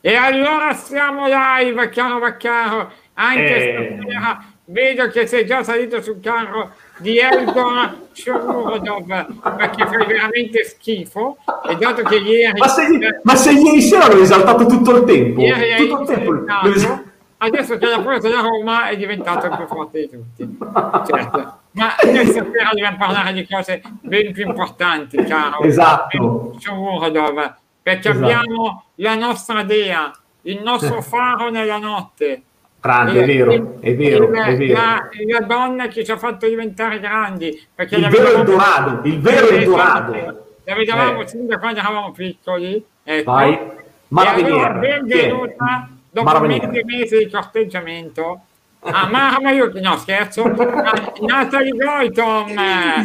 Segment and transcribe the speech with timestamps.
[0.00, 3.98] E allora siamo live, caro Vaccaro, anche Eh.
[4.00, 11.36] stasera vedo che sei già salito sul carro di Eldor Shomurodov perché fai veramente schifo
[11.68, 12.82] e dato che ieri Ma se,
[13.22, 17.05] ma se ieri sera l'ho esaltato tutto il tempo, ieri tutto il tempo.
[17.38, 20.58] Adesso che la forza della Roma è diventato il più forte di tutti
[21.06, 26.54] certo ma noi stasera dobbiamo parlare di cose ben più importanti caro Esatto.
[26.58, 28.24] Shomurodov perché Esatto.
[28.24, 30.10] abbiamo la nostra dea
[30.42, 32.42] il nostro faro nella notte
[32.80, 33.50] Grande, è vero,
[33.80, 34.72] è vero, il- è vero.
[34.74, 35.08] La,
[35.40, 39.56] la donna che ci ha fatto diventare grandi perché Il vero Eldorado, il vero Eh,
[39.56, 40.12] Eldorado.
[40.62, 41.26] la vedevamo Eh.
[41.26, 43.30] sin da quando eravamo piccoli ecco.
[43.32, 43.52] Vai.
[43.54, 43.64] E
[44.08, 48.40] allora benvenuta dopo Mara mesi e mesi di corteggiamento
[48.88, 52.54] a Mara Maiucchi, no scherzo, a Natalie Goitom,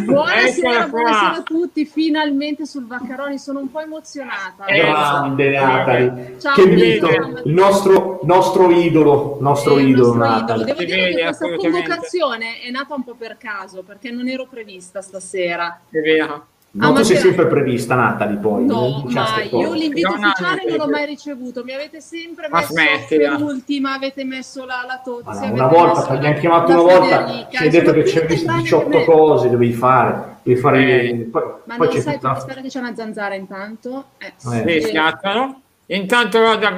[0.05, 4.65] Buonasera, eccola buonasera a tutti, finalmente sul Vaccaroni, sono un po' emozionata.
[4.65, 10.65] Eh, Grande Natalie, Ciao, che mito, il nostro, nostro idolo, nostro Eh, idolo nostro Natalie.
[10.65, 14.27] Devo Si dire vede, che questa convocazione è nata un po' per caso, perché non
[14.27, 15.81] ero prevista stasera.
[15.89, 16.45] È vero.
[16.73, 18.63] No, Ah, tu ma sei sempre prevista Natalie poi.
[18.65, 19.41] No, non cose.
[19.51, 21.63] Io l'invito No, ufficiale no, non l'ho mai ricevuto.
[21.65, 23.35] Mi avete sempre Ma messo smettila.
[23.35, 25.01] per ultima, avete messo la, la.
[25.05, 28.61] Ma no, avete una volta ti abbiamo chiamato una volta, ci hai detto che tranne
[28.61, 29.03] 18 me.
[29.03, 31.13] cose, dovevi fare, devi fare Eh.
[31.29, 34.05] poi, Ma poi non c'è sai, tutta che c'è una zanzara intanto.
[34.19, 34.31] Eh, Eh.
[34.37, 35.61] Sì, eh, schiattano.
[35.87, 36.69] Intanto vado,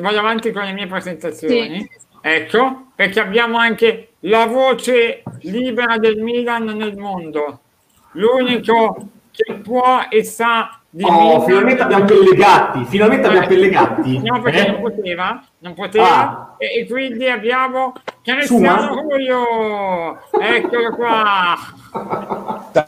[0.00, 1.78] vado avanti con le mie presentazioni.
[1.78, 1.90] Sì.
[2.22, 7.60] Ecco, perché abbiamo anche la voce libera del Milan nel mondo.
[8.12, 8.96] L'unico
[9.44, 14.18] che può e sa di Oh, finalmente abbiamo Pellegatti, finalmente abbiamo Eh, Pellegatti.
[14.22, 14.70] No, perché eh?
[14.70, 16.06] non poteva, non poteva.
[16.08, 16.54] Ah.
[16.58, 18.94] E, e quindi abbiamo Cristiano?
[19.02, 20.20] Julio.
[20.40, 21.56] Eccolo qua.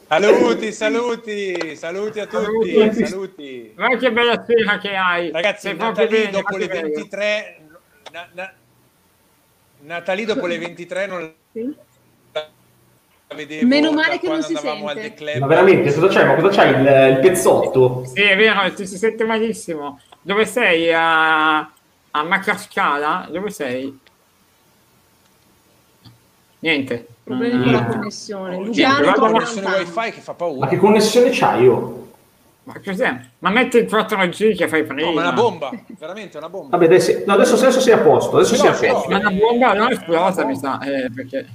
[0.08, 3.06] Saluti, saluti, saluti a tutti, Saluti.
[3.06, 3.72] saluti.
[3.74, 5.30] Guarda che bella sera che hai.
[5.30, 6.94] Ragazzi, Sei proprio bene, dopo le proprio bello.
[6.94, 7.60] 23
[8.12, 8.52] na- na-
[9.82, 11.74] Natalie dopo le 23 non sì.
[13.34, 15.38] Vedevo Meno male che non si sente.
[15.38, 16.26] Ma veramente, cosa c'hai?
[16.26, 16.70] Ma cosa c'hai?
[16.70, 18.04] Il, il pezzotto?
[18.06, 20.00] Sì, è vero, ti si sente malissimo.
[20.22, 20.92] Dove sei?
[20.92, 23.28] A, a Macascala?
[23.30, 23.98] Dove sei?
[26.60, 27.06] Niente.
[27.24, 27.90] Problemi Non- con la Mm.
[27.90, 28.70] connessione.
[28.70, 30.68] È la connessione wifi che fa Ma paura.
[30.68, 32.08] che connessione c'hai io?
[32.64, 33.18] Ma cos'è?
[33.38, 35.08] Ma metti il 4G che fai prima.
[35.08, 36.76] No, ma è una bomba, veramente è una bomba.
[36.76, 39.08] Vabbè, adesso, no, adesso, adesso sei a posto, adesso Ce sei a posto.
[39.10, 41.46] Ma una bomba non esplosa, mi sa, eh, perché...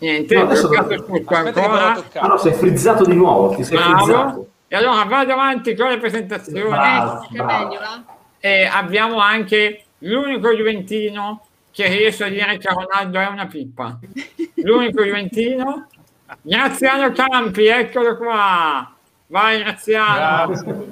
[0.00, 2.04] Niente, No, adesso- a ancora.
[2.14, 4.04] Ah no, sei frizzato di nuovo, ti sei Bravo.
[4.04, 4.48] frizzato.
[4.68, 6.62] E allora vado avanti con le presentazioni.
[6.68, 7.26] Bravo.
[7.32, 8.02] Va?
[8.38, 13.98] E abbiamo anche l'unico Juventino che riesce a dire che Ronaldo è una pippa.
[14.56, 15.86] L'unico Juventino.
[16.42, 18.90] Graziano Campi, eccolo qua.
[19.26, 20.46] Vai Graziano.
[20.46, 20.88] Grazie.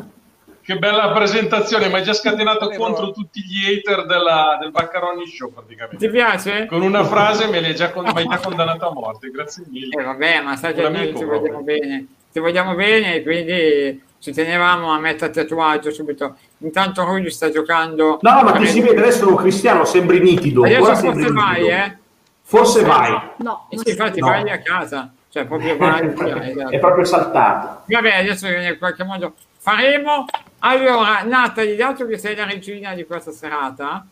[0.69, 5.27] Che bella presentazione, mi hai già scatenato Volevo- contro tutti gli hater della- del Baccaroni
[5.27, 5.97] Show praticamente.
[5.97, 6.67] Ti piace?
[6.67, 9.69] Con una frase me l'hai già, con- mi hai già condannato a morte, grazie Eh,
[9.71, 10.05] mille.
[10.05, 11.39] vabbè, ma sai che noi ti proprio.
[11.41, 12.07] vogliamo bene.
[12.31, 16.37] Ti vogliamo bene e quindi ci tenevamo a mettere tatuaggio subito.
[16.59, 18.19] Intanto Ruggi sta giocando.
[18.21, 20.65] No, no, ma ti si vede adesso Cristiano, sembri nitido.
[20.65, 21.77] Adesso ora forse vai, nitido.
[21.77, 21.97] eh?
[22.43, 23.11] Forse vai.
[23.39, 24.27] No, E non sì, infatti No.
[24.27, 25.11] vai a casa.
[25.31, 26.09] Cioè, proprio vai.
[26.09, 26.71] via, esatto.
[26.73, 27.83] È proprio saltato.
[27.87, 30.27] Vabbè, adesso in qualche modo faremo.
[30.61, 34.05] Allora, Natalie, dato che sei la regina di questa serata,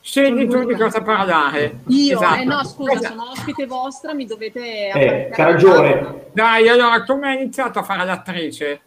[0.00, 1.78] scegli tu di cosa parlare.
[1.88, 2.40] Io, Esatto.
[2.40, 4.88] eh no, scusa, Cosa- sono ospite vostra, mi dovete...
[4.90, 6.26] Eh, ragione.
[6.32, 8.80] Dai, allora, come hai iniziato a fare l'attrice?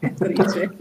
[0.00, 0.76] Attrice.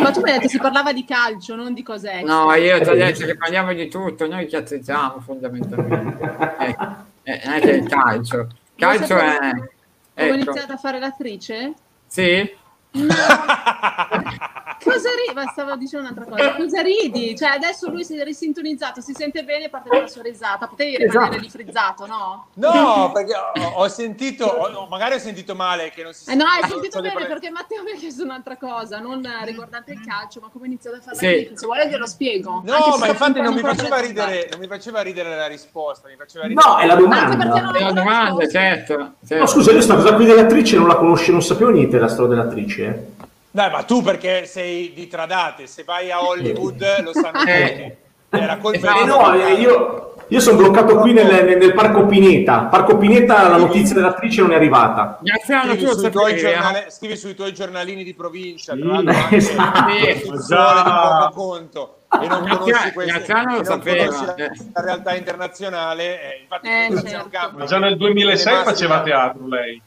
[0.00, 2.88] Ma tu mi hai detto si parlava di calcio, non di cose No, io ti
[2.88, 6.18] ho detto che parliamo di tutto, noi chiazzeggiamo fondamentalmente.
[6.58, 6.76] Eh,
[7.22, 8.48] eh, non è che il calcio.
[8.76, 9.38] Calcio è...
[9.52, 10.34] Ho Ecco.
[10.34, 11.72] iniziato a fare l'attrice?
[12.06, 12.58] Sì?
[12.94, 14.46] No.
[14.82, 15.34] Cosa ridi?
[15.34, 16.54] Ma stavo dicendo un'altra cosa.
[16.56, 17.36] Cosa ridi?
[17.36, 20.66] Cioè, adesso lui si è risintonizzato, si sente bene e parte la sua risata.
[20.66, 21.40] Potevi rimanere Esatto.
[21.42, 22.46] lì frizzato, no?
[22.54, 26.44] No, perché ho, ho sentito, ho- magari ho sentito male che non si Eh no,
[26.44, 30.48] hai sentito bene perché Matteo mi ha chiesto un'altra cosa, non riguardante il calcio, ma
[30.50, 31.24] come ho iniziato a fare Sì.
[31.26, 31.56] l'attrice.
[31.58, 32.50] Se vuole glielo spiego.
[32.56, 36.08] Anche No, se ma infatti non mi faceva ridere, non mi faceva ridere la risposta,
[36.08, 36.66] mi faceva ridere.
[36.66, 37.06] No, è la Anche
[37.36, 37.60] perché domanda.
[37.62, 38.50] non È una domanda, risposta.
[38.58, 38.96] certo.
[38.96, 39.46] No, certo.
[39.46, 42.84] scusa, io questa cosa qui dell'attrice non la conosce, non sapevo niente della storia dell'attrice.
[42.84, 43.28] eh.
[43.52, 47.96] Dai, ma tu perché sei di Tradate, se vai a Hollywood lo sanno Eh.
[48.28, 48.42] tutti.
[48.42, 48.98] Era colpa Esatto.
[48.98, 52.66] Eh di- no, eh, io, io sono bloccato qui nel, nel- nel Parco Pineta.
[52.66, 55.18] Parco Pineta la notizia dell'attrice non è arrivata.
[55.20, 56.36] Graziano, Scrivi sui, tuoi eh?
[56.36, 59.88] giornale- scrivi sui tuoi giornalini di provincia, Sì, tra esatto.
[59.90, 64.50] istituzione di poco conto e non conosci, queste, Graziano lo sapeva, la, eh.
[64.74, 66.22] la realtà internazionale.
[66.22, 67.28] eh, infatti, Eh, certo.
[67.30, 69.82] Campi Ma già nel 2006 è rimasta- faceva teatro lei.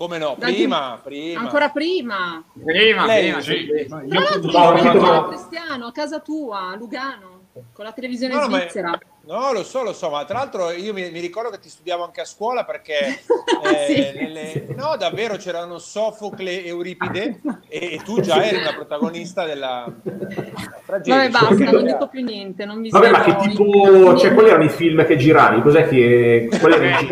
[0.00, 0.34] Come no?
[0.38, 1.40] Prima, prima.
[1.40, 2.42] Ancora prima.
[2.64, 3.52] Prima, Lei, prima, sì.
[3.52, 3.86] sì, sì.
[3.86, 7.40] Ma Tra l'altro, No, io sono Cristiano, a casa tua, a Lugano,
[7.74, 8.98] con la televisione No, no, ma- svizzera.
[9.26, 12.02] No, lo so, lo so, ma tra l'altro io mi, mi ricordo che ti studiavo
[12.02, 12.98] anche a scuola perché
[13.62, 14.18] eh, Sì.
[14.18, 17.38] nelle- no, davvero c'erano Sofocle e Euripide
[17.68, 21.16] e, e tu già eri una protagonista della, della tragedia.
[21.16, 24.16] Vabbè, basta, non dico più niente, non vi Vabbè, ma che tipo...
[24.16, 25.60] Cioè, quali erano i film che giravi?
[25.60, 26.48] Cos'è che...
[26.58, 27.08] Qual era il-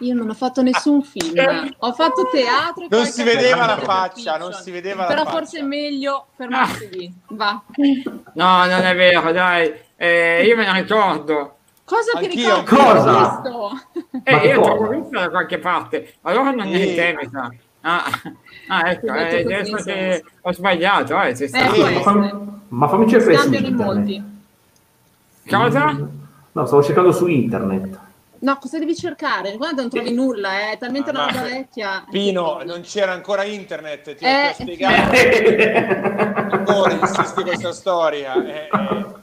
[0.00, 1.34] Io non ho fatto nessun film,
[1.78, 2.84] ho fatto teatro.
[2.84, 5.36] e Non si vedeva la faccia, non si vedeva la Però faccia.
[5.36, 7.12] forse è meglio fermarsi lì.
[7.28, 7.60] Va.
[8.32, 9.72] No, non è vero, dai.
[9.96, 11.56] Eh, io me ne ricordo.
[11.84, 12.60] Cosa ti Anch'io.
[12.60, 12.76] ricordi?
[12.82, 13.12] Cosa?
[13.12, 14.10] Ho visto?
[14.24, 14.70] Eh, Ma io cosa?
[14.72, 16.14] l'avevo vista da qualche parte.
[16.22, 16.80] Allora non Sì.
[16.80, 17.50] è te, mi sa.
[17.82, 18.04] Ah,
[18.68, 21.74] ah, ecco, Ti eh, adesso che ho sbagliato, eh, sei Eh, stato...
[21.74, 22.00] essere.
[22.02, 22.32] fammi,
[22.68, 24.22] ma fammi cercare su Scambiano in molti.
[25.48, 26.08] Cosa?
[26.52, 27.98] No, stavo cercando su internet.
[28.42, 29.56] No, cosa devi cercare?
[29.56, 32.04] Guarda, non trovi nulla, eh, è talmente una ma- roba vecchia.
[32.10, 34.48] Pino, non c'era ancora internet, ti Eh.
[34.48, 35.10] ho spiegato
[36.56, 38.34] ancora, insisti questa storia.
[38.42, 38.68] Eh, eh.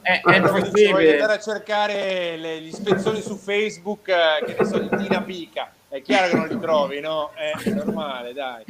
[0.02, 1.22] È, è Voglio andare possibile.
[1.22, 5.72] a cercare le- gli spezzoni su Facebook, eh, che ne so, di Tina Pica.
[5.88, 7.30] È chiaro che non li trovi, no?
[7.34, 8.64] Eh, È normale, dai.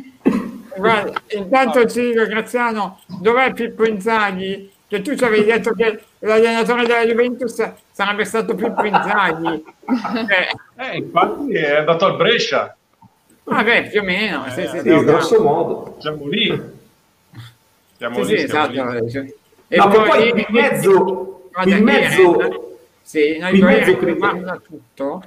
[0.77, 4.73] Guarda, intanto ci dico, Graziano, dov'è Pippo Inzaghi?
[4.88, 9.64] Che tu ci avevi detto che l'allenatore della Juventus sarebbe stato Pippo Inzaghi.
[10.29, 12.75] Eh, Eh, infatti è andato al Brescia.
[13.44, 14.44] vabbè, più o meno.
[14.50, 15.96] Sì, sì, Sì, sì, grosso modo.
[16.00, 16.62] Siamo lì.
[17.96, 18.70] Siamo Sì, lì, sì, esatto.
[18.70, 19.35] lì.
[19.69, 21.49] E No, che poi in mezzo...
[21.52, 22.40] Guarda, In mezzo...
[22.40, 22.58] Eren,
[23.02, 25.23] sì, noi in mezzo Eren credo- guarda tutto.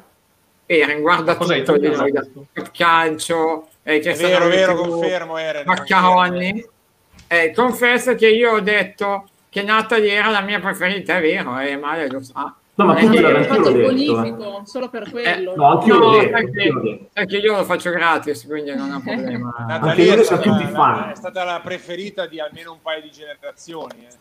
[0.66, 2.26] Eren guarda Cosa tutto di noi, da-
[2.72, 5.64] calcio, eh, che È vero, vero, confermo, Eren.
[5.66, 6.66] Maccaroni.
[7.28, 11.76] Eh, confesso che io ho detto che Natalie era la mia preferita, è vero, e
[11.76, 12.56] Male lo sa.
[12.76, 13.82] No, ma Eh, eh, Ho anch'io fatto eh.
[13.82, 15.56] bonifico, solo per quello.
[15.58, 16.30] No, anch'io No, l'ho detto.
[16.32, 19.54] perché, perché io lo faccio gratis, quindi non ho problema.
[19.58, 20.96] Anche Natalia loro è stata, tutti fan.
[20.96, 24.08] la, è stata la preferita di almeno un paio di generazioni.
[24.10, 24.16] eh.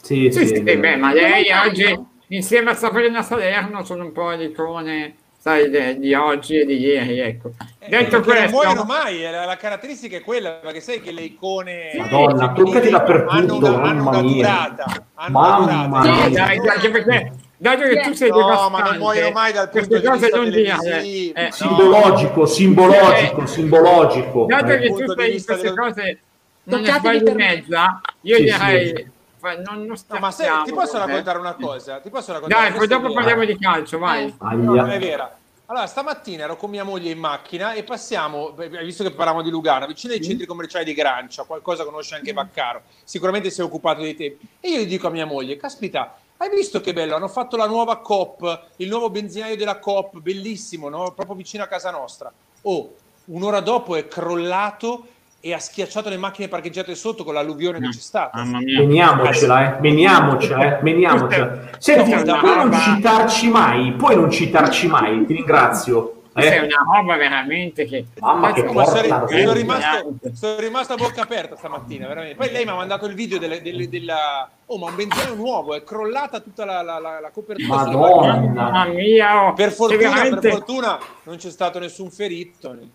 [0.00, 0.80] Sì, Sì, sì, è vero.
[0.80, 5.14] beh, ma lei oggi, insieme a Sabrina Salerno, sono un po' le icone,
[5.44, 7.50] sai, de- di oggi e di ieri, ecco.
[7.78, 11.02] Eh, Detto perché non questo, muoiono mai, eh, la, la caratteristica è quella, perché sai
[11.02, 14.32] che le icone Madonna, toccati dappertutto, hanno una, hanno mamma una mia.
[14.32, 15.06] durata.
[15.16, 16.02] Hanno Mamma una durata.
[16.24, 16.46] Sì, mia.
[16.46, 19.86] dai, anche perché dato che tu sei No, ma non devastante, muoiono mai dal punto
[19.86, 21.50] queste di cose vista non televisivo, Eh, no.
[21.52, 24.46] Simbologico, simbologico, simbologico.
[24.48, 24.78] dato Eh.
[24.78, 26.18] che tu di sei in vista queste del- cose
[26.66, 29.06] non ne sbagli mezza, io Sì, direi sì.
[29.44, 30.98] Fa- non, non No, ma se, ti posso te.
[31.06, 32.00] raccontare una cosa?
[32.00, 33.16] Ti posso raccontare Dai, poi dopo idea?
[33.18, 34.24] parliamo di calcio, vai.
[34.26, 34.34] Eh.
[34.56, 35.38] No, non è vera.
[35.66, 38.50] Allora, stamattina ero con mia moglie in macchina e passiamo,
[38.82, 42.82] visto che parlavamo di Lugano, vicino ai centri commerciali di Grancia, qualcosa conosce anche Vaccaro,
[43.02, 44.46] sicuramente si è occupato dei tempi.
[44.60, 47.66] E io gli dico a mia moglie, caspita, hai visto che bello, hanno fatto la
[47.66, 51.12] nuova Coop, il nuovo benzinaio della Coop, bellissimo, no?
[51.12, 52.30] proprio vicino a casa nostra.
[52.62, 52.94] Oh,
[53.26, 55.06] un'ora dopo è crollato
[55.46, 58.42] e ha schiacciato le macchine parcheggiate sotto con l'alluvione che c'è stata.
[58.44, 61.60] Meniamocela, eh, meniamocela, eh, meniamocela.
[61.76, 66.22] Senti, puoi non roba- citarci mai, puoi non citarci mai, ti ringrazio.
[66.32, 66.64] Questa è Eh?
[66.64, 68.06] una roba veramente che...
[68.20, 72.36] Mamma che Cazzo, Ma sono, rimasto, sono rimasto a bocca aperta stamattina, veramente.
[72.36, 74.48] Poi lei mi ha mandato il video delle- delle- della...
[74.66, 77.84] Oh, ma un benzinaio nuovo, è crollata tutta la, la- la- la copertura.
[77.84, 78.86] Madonna.
[78.86, 82.72] mia, oh, Per che fortuna, veramente- per fortuna non c'è stato nessun ferito.
[82.72, 82.86] Eh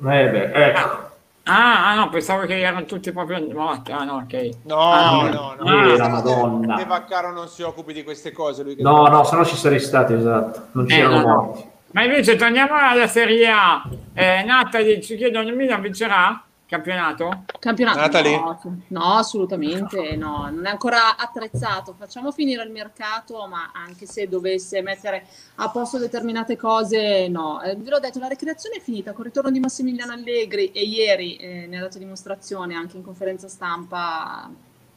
[0.00, 1.16] beh, ecco.
[1.50, 3.90] Ah, ah, no, pensavo che erano tutti proprio morti.
[3.90, 4.48] Ah, no, ok.
[4.64, 5.96] No, Ah, no, no.
[5.96, 6.76] la Che- Madonna.
[6.76, 8.62] Che Vaccaro non si occupi di queste cose.
[8.62, 10.68] Lui che- No, no, se no ci sarei stato, esatto.
[10.72, 11.34] Non Eh, c'erano no, no.
[11.44, 11.64] morti.
[11.92, 13.82] Ma invece torniamo alla Serie A.
[14.12, 17.44] Eh, Natalie ci chiedono, il Milan vincerà campionato?
[17.58, 17.98] Campionato?
[17.98, 18.38] Natalie?
[18.38, 21.94] No, no, assolutamente no, non è ancora attrezzato.
[21.98, 27.62] Facciamo finire il mercato, ma anche se dovesse mettere a posto determinate cose, no.
[27.62, 30.82] Eh, ve l'ho detto, la recreazione è finita con il ritorno di Massimiliano Allegri e
[30.82, 34.50] ieri eh, ne ha dato dimostrazione anche in conferenza stampa.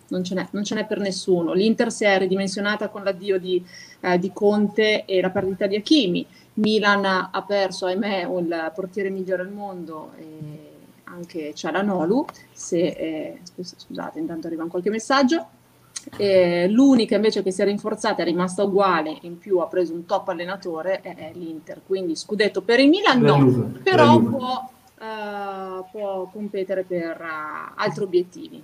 [0.09, 1.53] Non ce, n'è, non ce n'è per nessuno.
[1.53, 3.65] L'Inter si è ridimensionata con l'addio di,
[4.01, 6.27] eh, di Conte e la perdita di Hakimi.
[6.55, 10.11] Milan ha perso, ahimè, il portiere migliore al mondo.
[10.17, 10.70] E
[11.13, 15.47] anche Cialanolu, se, eh, scus- scusate, intanto arriva qualche messaggio.
[16.17, 20.05] Eh, l'unica invece che si è rinforzata è rimasta uguale, in più ha preso un
[20.05, 21.81] top allenatore, è, è l'Inter.
[21.85, 27.73] Quindi scudetto per il Milan La no, Juve, però può, eh, può competere per eh,
[27.75, 28.63] altri obiettivi.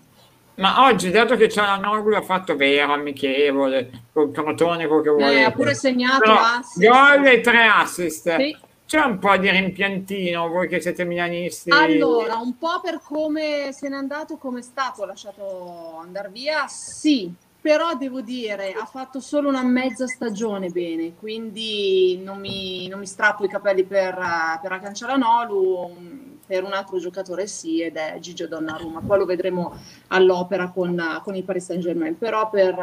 [0.56, 5.10] Ma oggi, dato che c'è la Noglu, ha fatto vero, amichevole, col Crotone, quello che
[5.10, 5.34] vuole.
[5.34, 6.80] Eh, ha pure segnato Però, assist.
[6.80, 8.36] gol e tre assist.
[8.36, 8.58] Sì.
[8.88, 11.72] C'è un po' di rimpiantino, voi che siete milanisti.
[11.72, 17.30] Allora, un po' per come se n'è andato, come è stato lasciato andare via, sì,
[17.60, 23.06] però devo dire, ha fatto solo una mezza stagione bene, quindi non mi, non mi
[23.06, 24.16] strappo i capelli per,
[24.62, 29.02] per Acancialanolu, per un altro giocatore sì, ed è Gigio Donnarumma.
[29.06, 29.78] Poi lo vedremo
[30.08, 32.74] all'opera con, con il Paris Saint Germain, però per,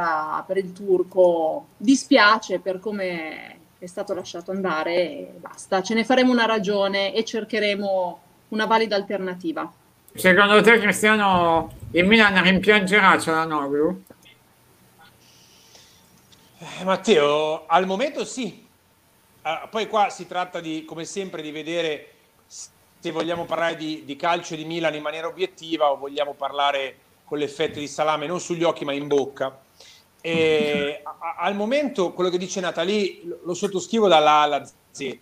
[0.46, 5.82] per il turco dispiace per come è stato lasciato andare e basta.
[5.82, 9.70] Ce ne faremo una ragione e cercheremo una valida alternativa.
[10.14, 14.04] Secondo te, Cristiano, il Milan rimpiangerà Cialanoglu?
[16.58, 18.66] Eh, Matteo, al momento sì.
[19.42, 22.08] Uh, poi qua si tratta di, come sempre, di vedere
[22.46, 27.36] se vogliamo parlare di, di calcio di Milan in maniera obiettiva o vogliamo parlare con
[27.36, 29.60] l'effetto di salame non sugli occhi ma in bocca.
[30.26, 35.18] E, a, al momento quello che dice Natali lo, lo sottoscrivo dalla A alla Z.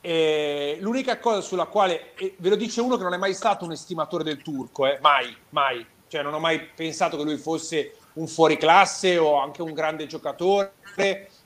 [0.00, 3.72] E, l'unica cosa sulla quale, ve lo dice uno che non è mai stato un
[3.72, 8.26] estimatore del turco, eh, mai, mai, cioè non ho mai pensato che lui fosse un
[8.26, 10.72] fuoriclasse o anche un grande giocatore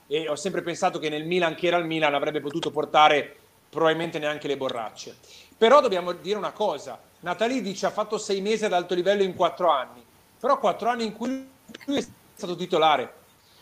[0.07, 3.35] e ho sempre pensato che nel Milan, che era il Milan, avrebbe potuto portare
[3.69, 5.17] probabilmente neanche le borracce.
[5.57, 9.35] Però dobbiamo dire una cosa, Natali dice ha fatto sei mesi ad alto livello in
[9.35, 10.01] quattro anni,
[10.39, 11.49] però quattro anni in cui
[11.85, 12.05] lui è
[12.41, 13.13] stato titolare.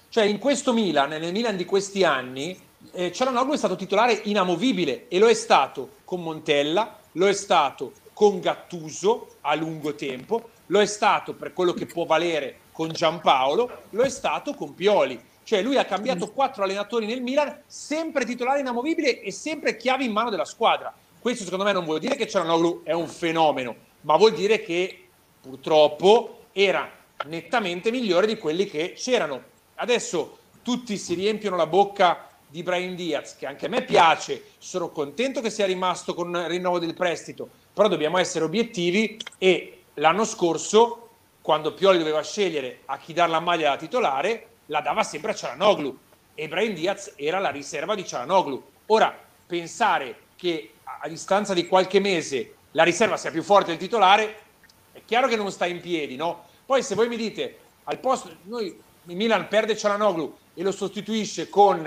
[0.08, 2.58] Cioè in questo Milan, nel Milan di questi anni,
[2.94, 7.92] eh, Cialanoglu è stato titolare inamovibile e lo è stato con Montella, lo è stato
[8.14, 13.82] con Gattuso a lungo tempo, lo è stato per quello che può valere con Giampaolo,
[13.90, 15.22] lo è stato con Pioli.
[15.44, 20.12] Cioè lui ha cambiato quattro allenatori nel Milan, sempre titolare inamovibile e sempre chiavi in
[20.12, 20.94] mano della squadra.
[21.20, 25.08] Questo secondo me non vuol dire che Cialanoglu è un fenomeno, ma vuol dire che
[25.42, 29.44] purtroppo era nettamente migliore di quelli che c'erano.
[29.76, 34.90] Adesso tutti si riempiono la bocca di Brian Diaz, che anche a me piace, sono
[34.90, 40.26] contento che sia rimasto con il rinnovo del prestito, però dobbiamo essere obiettivi e l'anno
[40.26, 41.10] scorso,
[41.42, 45.36] quando Pioli doveva scegliere a chi dare la maglia da titolare, la dava sempre a
[45.36, 45.98] Cialanoglu
[46.36, 48.64] e Brian Diaz era la riserva di Cialanoglu.
[48.88, 54.38] Ora, pensare che a, distanza di qualche mese la riserva sia più forte del titolare,
[54.92, 56.46] è chiaro che non sta in piedi, no?
[56.70, 61.82] Poi se voi mi dite, al posto, noi, Milan perde Cialanoglu e lo sostituisce con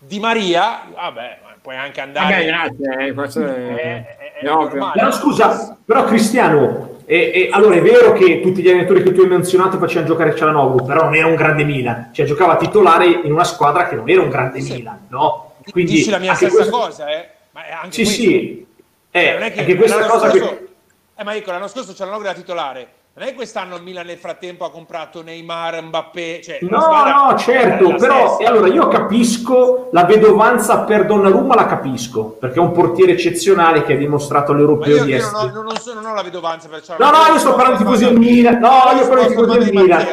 [0.00, 2.34] Di Maria, vabbè, puoi anche andare...
[2.34, 4.92] Vabbè, grazie, eh, questo è, è, è, è normale.
[4.92, 9.22] Però scusa, però Cristiano, e, e, allora è vero che tutti gli allenatori che tu
[9.22, 13.32] hai menzionato facevano giocare Cialanoglu, però non era un grande Milan, cioè giocava titolare in
[13.32, 14.74] una squadra che non era un grande sì.
[14.74, 15.54] Milan, no?
[15.70, 16.76] Quindi Dici la mia stessa questo...
[16.76, 17.30] cosa, eh?
[17.52, 18.66] Ma anche sì, sì.
[19.10, 20.48] Eh, cioè, non è che anche questa cosa scorso...
[20.48, 20.68] che...
[21.16, 24.16] Eh, ma dico, l'anno scorso Cialanoglu era titolare, non è che quest'anno il Milan nel
[24.16, 30.04] frattempo ha comprato Neymar, Mbappé, cioè no, no, certo, però e allora io capisco la
[30.04, 35.04] vedovanza per Donnarumma, la capisco, perché è un portiere eccezionale che ha dimostrato all'Europeo io,
[35.04, 35.46] di essere.
[35.46, 37.84] Non ho, non, so, non ho la vedovanza per No, no, io sto parlando di
[37.84, 38.58] tifosi del Milan.
[38.58, 40.06] No, io parlo di tifosi del Milan.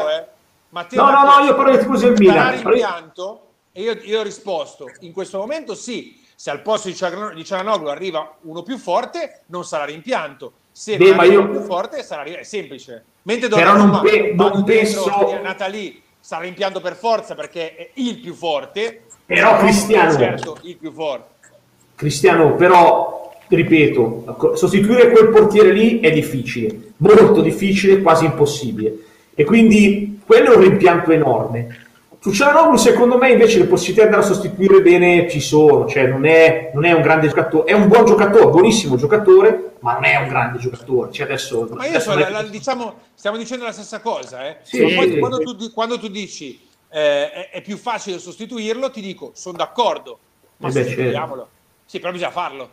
[0.70, 1.02] Matteo, eh.
[1.02, 2.62] No, no, no, io parlo di tifosi del Milan.
[2.64, 3.42] Rimpianto,
[3.72, 8.36] e io, io ho risposto, in questo momento sì, se al posto di Cialanoglu arriva
[8.42, 11.50] uno più forte, non sarà rimpianto se Beh, non io...
[11.50, 13.04] più forte sarà è semplice.
[13.24, 18.34] Mentre Però non, pe- non penso Natali sarà rimpianto per forza perché è il più
[18.34, 19.04] forte.
[19.26, 21.48] Però Cristiano certo il più forte.
[21.96, 28.96] Cristiano però ripeto, sostituire quel portiere lì è difficile, molto difficile, quasi impossibile.
[29.34, 31.88] E quindi quello è un rimpianto enorme.
[32.22, 36.72] Su Cialanoglu secondo me invece le possibilità da sostituire bene ci sono, cioè non è,
[36.74, 40.28] non è, un grande giocatore, è un buon giocatore, buonissimo giocatore, ma non è un
[40.28, 41.14] grande giocatore.
[41.14, 44.58] Cioè adesso, ma io adesso so, la, la, diciamo, stiamo dicendo la stessa cosa, eh?
[44.64, 46.60] sì, poi, quando, tu, quando, tu, dici
[46.90, 50.20] eh, è, è, più facile sostituirlo, ti dico sono d'accordo,
[50.58, 51.42] ma eh beh, sostituiamolo.
[51.42, 51.58] Certo.
[51.86, 52.70] Sì, però bisogna farlo.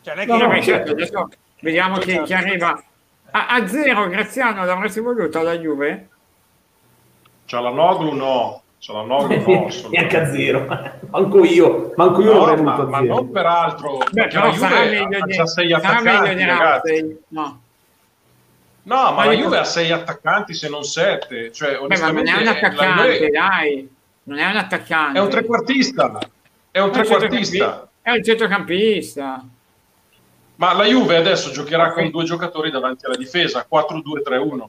[0.00, 1.28] Cioè, non è che no, no, certo, adesso
[1.60, 2.82] vediamo chi, chi arriva.
[3.32, 6.08] A, a, zero, Graziano, l'avresti voluto alla Juve?
[7.44, 10.66] Cialanoglu no, Cialanoglu no, neanche a zero,
[11.08, 15.40] manco io, manco io no, ma, ma non peraltro, Beh, però la Juve ha, di,
[15.44, 17.20] sei attaccanti, ragazzi.
[17.28, 17.60] No.
[18.82, 21.52] No, ma, ma la Juve ha sei attaccanti se non sette.
[21.52, 23.30] Cioè, Beh, ma non è un attaccante, Juve...
[23.30, 23.88] dai.
[24.24, 25.18] Non è un attaccante.
[25.18, 26.18] È un trequartista.
[26.72, 27.88] È un trequartista.
[28.02, 29.44] È un centrocampista.
[30.56, 34.64] Ma la Juve adesso giocherà con due giocatori davanti alla difesa, 4-2-3-1.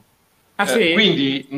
[0.54, 0.92] Ah, eh, sì?
[0.92, 1.48] Quindi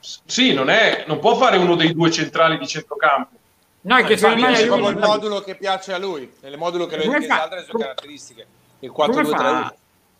[0.00, 3.34] sì, non, è, non può fare uno dei due centrali di centrocampo.
[3.82, 6.86] No, è che secondo me è proprio il modulo che piace a lui, nel modulo
[6.86, 8.46] che lui esalta le sue caratteristiche.
[8.80, 9.72] Il 4-2-3-1.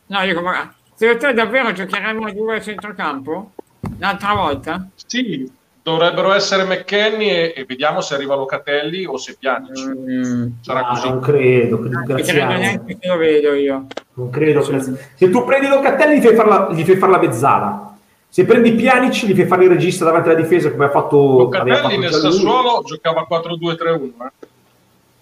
[0.06, 0.74] No, io come...
[0.94, 3.52] Secondo te davvero giocheremo a due a centrocampo?
[3.98, 4.88] L'altra volta?
[4.94, 5.50] Sì,
[5.82, 9.84] dovrebbero essere McKenny e, e, vediamo se arriva Locatelli o se Pjanic.
[9.84, 11.08] Mm, Sarà no, così.
[11.08, 13.86] Non credo, credo, non credo neanche che lo vedo io.
[14.14, 14.62] Non credo.
[14.62, 17.95] Se tu prendi Locatelli gli fai fare la, gli fai fare la mezzala
[18.36, 21.96] Se prendi Pjanic, gli fai fare il regista davanti alla difesa come ha fatto Locatelli
[21.96, 24.02] nel Sassuolo giocava 4-2-3-1.
[24.02, 24.46] Eh?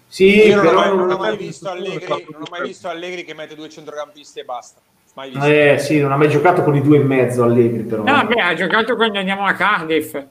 [0.05, 2.89] Sì, Io non, però ho mai, non ho mai visto Allegri, non ho mai visto
[2.89, 4.81] Allegri che mette due centrocampisti e basta.
[5.13, 5.45] Mai visto.
[5.45, 8.03] Eh sì, non ha mai giocato con i due e mezzo Allegri però.
[8.03, 10.21] No, beh, ha giocato quando andiamo a Cardiff.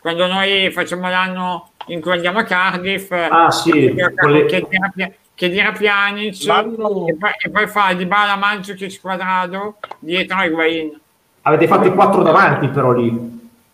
[0.00, 3.10] Quando noi facciamo l'anno in cui andiamo a Cardiff.
[3.10, 4.46] Ah sì, che, le...
[4.46, 9.76] che, dirà, che dirà Pjanic L'anno- e, poi, e poi fa Di Bala, Mandzukic, Quadrado
[9.98, 11.00] dietro a Higuain.
[11.50, 13.08] Avete fatto i quattro davanti però lì.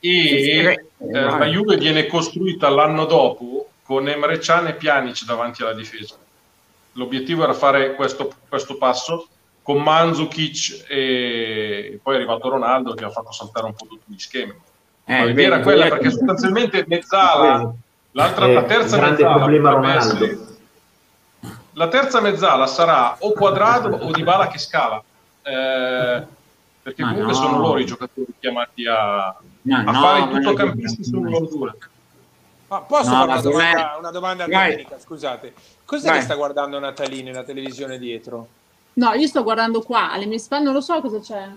[0.01, 0.81] E Sì, sì, eh,
[1.21, 6.15] la Juve viene costruita l'anno dopo con Emre Can e Pjanic davanti alla difesa.
[6.93, 9.29] L'obiettivo era fare questo, questo passo
[9.63, 14.19] con Mandzukic e poi è arrivato Ronaldo che ha fatto saltare un po' tutti gli
[14.19, 14.55] schemi.
[15.05, 17.75] Eh, Ma l'idea era quella perché sostanzialmente mezzala,
[18.13, 20.39] l'altra, Eh, la terza mezzala essere-
[21.75, 25.03] la terza mezzala sarà o Quadrado o Dybala che scala.
[25.43, 26.23] Eh,
[26.87, 27.39] perché Ma comunque no.
[27.41, 30.97] sono loro i giocatori chiamati a, No, a no, fare i ma non è tuttocampisti
[30.99, 31.77] che- sul loro.
[32.69, 34.71] Ma posso No, fare una domanda, una domanda Vai.
[34.71, 34.99] tecnica?
[35.01, 35.53] Scusate,
[35.85, 36.19] cos'è Vai.
[36.19, 38.47] che sta guardando Natalini nella televisione dietro?
[38.95, 41.49] No, io sto guardando qua, alle mie spalle non lo so cosa c'è.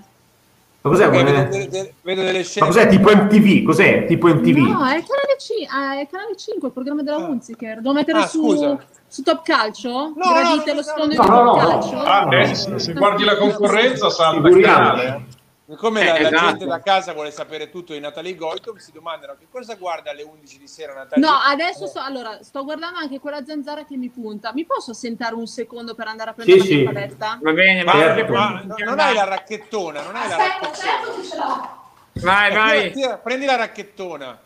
[0.82, 1.06] Ma cos'è?
[1.10, 2.66] Come- vedo, delle- vedo delle Ma scene.
[2.66, 3.64] cos'è tipo MTV?
[3.66, 4.58] Cos'è tipo MTV?
[4.58, 7.28] No, è canale, C- ah, è canale 5, il programma della Ah.
[7.28, 7.76] Hunziker.
[7.82, 8.78] Devo mettere Ah, su, scusa.
[9.08, 9.90] su Top Calcio?
[9.92, 11.98] no, Gradite no, lo no, sfondo no, di no, Top no, Calcio?
[12.02, 12.32] Ah, No.
[12.32, 15.26] eh, se, se guardi la concorrenza salta il canale.
[15.70, 15.76] Eh.
[15.76, 16.46] Come Eh, la, la esatto.
[16.48, 20.24] gente da casa vuole sapere tutto di Natalie Goito, si domandano che cosa guarda alle
[20.24, 21.24] 11 di sera Natalie.
[21.26, 24.52] No, adesso sto, allora, sto guardando anche quella zanzara che mi punta.
[24.54, 26.94] Mi posso sentare un secondo per andare a prendere Sì, la mia sì.
[26.94, 27.40] paletta?
[27.42, 28.34] Va bene, ma, Certo.
[28.34, 31.78] ma no- non hai la racchettona, non hai la racchettona.
[32.22, 32.80] vai, Eh, vai.
[32.80, 34.40] tira- tira- prendi la racchettona.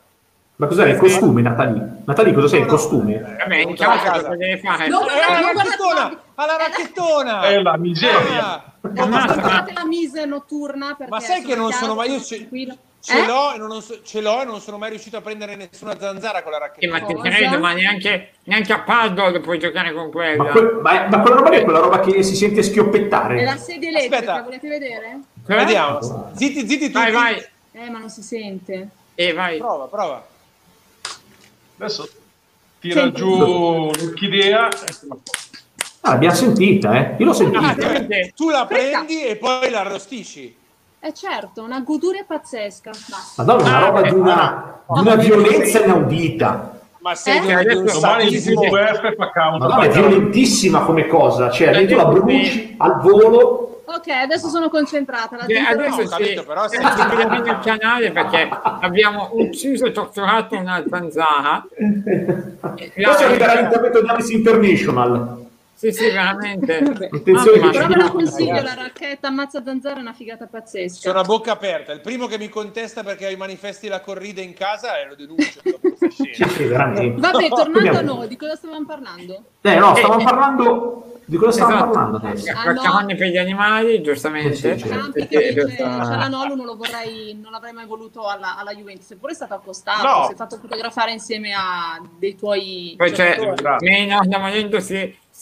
[0.56, 1.82] Ma cos'è il costume, Natali?
[2.06, 2.60] Natali, cosa sei?
[2.62, 3.20] Il costume?
[3.40, 4.88] Vabbè, casa cosa deve fare?
[4.88, 6.22] No, Eh, la non racchettona!
[6.36, 7.42] Ha la racchettona!
[7.42, 8.73] È la miseria.
[8.86, 12.50] Ah, Ammazza, Guardate la mise notturna Ma sai che non sono mai- io ce-
[13.00, 13.26] ce, Eh?
[13.26, 16.44] l'ho e non so- ce l'ho e non sono mai riuscito a prendere nessuna zanzara
[16.44, 17.00] con la Sì, racchettona.
[17.00, 20.44] ma ti credo, ma neanche, neanche a paddle puoi giocare con quella.
[20.44, 23.40] Ma, que- ma- ma quella roba lì è quella roba che si sente schioppettare.
[23.40, 24.42] È la sedia elettrica, Aspetta.
[24.42, 25.20] volete vedere?
[25.48, 25.56] Eh?
[25.56, 26.32] Vediamo.
[26.36, 26.92] Zitti, zitti tutti.
[26.92, 27.46] Vai, vai.
[27.72, 28.90] Eh, ma non si sente.
[29.16, 29.60] E vai.
[29.60, 30.28] Prova, prova.
[31.78, 32.10] Adesso
[32.80, 33.18] tira Senti.
[33.22, 34.68] giù l'orchidea.
[36.06, 37.16] Ah, l'abbiamo sentita, eh?
[37.18, 37.74] Io l'ho Ah, sentita.
[37.76, 38.34] veramente?
[38.36, 40.54] Tu la prendi e poi la arrostisci.
[41.00, 42.92] Eh certo, una goduria pazzesca.
[42.92, 43.44] Basta.
[43.44, 46.80] Madonna, una Ah, roba eh, di una, di una violenza inaudita.
[47.00, 47.54] Ma sei Eh?
[47.54, 48.62] Adesso- Domani il sadismo.
[48.62, 49.60] WWF fa counter.
[49.70, 51.50] Madonna, è violentissima come cosa.
[51.50, 53.82] Cioè, tu la bruci al volo.
[53.86, 55.36] Ok, adesso sono concentrata.
[55.38, 59.86] La gente adesso ho capito, si, però si se- chiude il canale perché abbiamo ucciso
[59.86, 61.66] e torturato una zanzara.
[62.62, 65.43] Arriverà l'intervento di Alice International.
[65.76, 66.78] Sì, sì, veramente.
[67.12, 68.76] Attenzione che Però ve la consiglio, ragazzi.
[68.76, 71.00] la racchetta ammazza zanzara è una figata pazzesca.
[71.10, 71.92] Sono a bocca aperta.
[71.92, 75.16] Il primo che mi contesta perché ho i manifesti la corrida in casa e lo
[75.16, 75.60] denuncio.
[76.10, 76.68] Sì, sì.
[76.68, 79.44] Vabbè, tornando a noi, di cosa stavamo parlando?
[79.62, 81.08] Eh, no, stavamo Eh, parlando...
[81.26, 81.92] Di cosa stavamo Esatto.
[81.94, 82.52] parlando adesso?
[82.54, 82.82] Ah, no.
[82.82, 84.56] Capanne per gli animali, giustamente.
[84.56, 84.90] Sì, sì.
[84.90, 85.56] Campi che
[86.28, 90.26] non lo vorrei, non l'avrei mai voluto alla, alla Juventus, eppure è stato accostato, No.
[90.28, 93.90] si è fatto fotografare insieme a dei tuoi Poi c'è giocatori.
[93.90, 94.82] Maynard da momento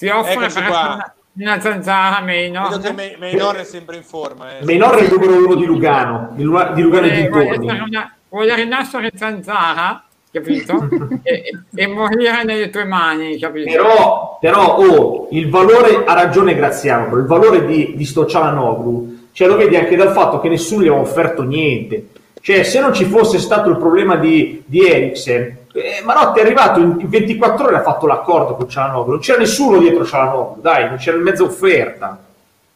[0.02, 2.94] si, offre Eccoci per una, zanzara Vedo che Maynard.
[2.96, 4.58] Me- Maynor è sempre in forma.
[4.58, 4.66] Eh.
[4.66, 8.56] Menor è il numero uno di Lugano, di Lu- di Lugano e Vuole, una- vuole
[8.56, 10.90] rinascere zanzara, capito?
[11.22, 13.70] e, e morire nelle tue mani, capito?
[13.70, 19.48] Però, però oh, il valore, ha ragione Graziano, il valore di, di sto Cialanoglu, cioè
[19.48, 22.08] lo vedi anche dal fatto che nessuno gli aveva offerto niente.
[22.42, 26.80] Cioè, se non ci fosse stato il problema di, di Eriksen, eh, Marotti è arrivato
[26.80, 29.12] in, in 24 ore ha fatto l'accordo con Cialanoglu.
[29.12, 32.18] Non c'era nessuno dietro Cialanoglu, dai, non c'era mezza offerta.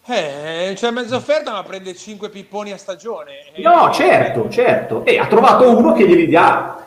[0.07, 3.51] Eh, c'è mezza offerta, ma prende 5 pipponi a stagione.
[3.55, 5.03] No, certo, certo.
[5.03, 6.77] E ha trovato uno che glieli dà.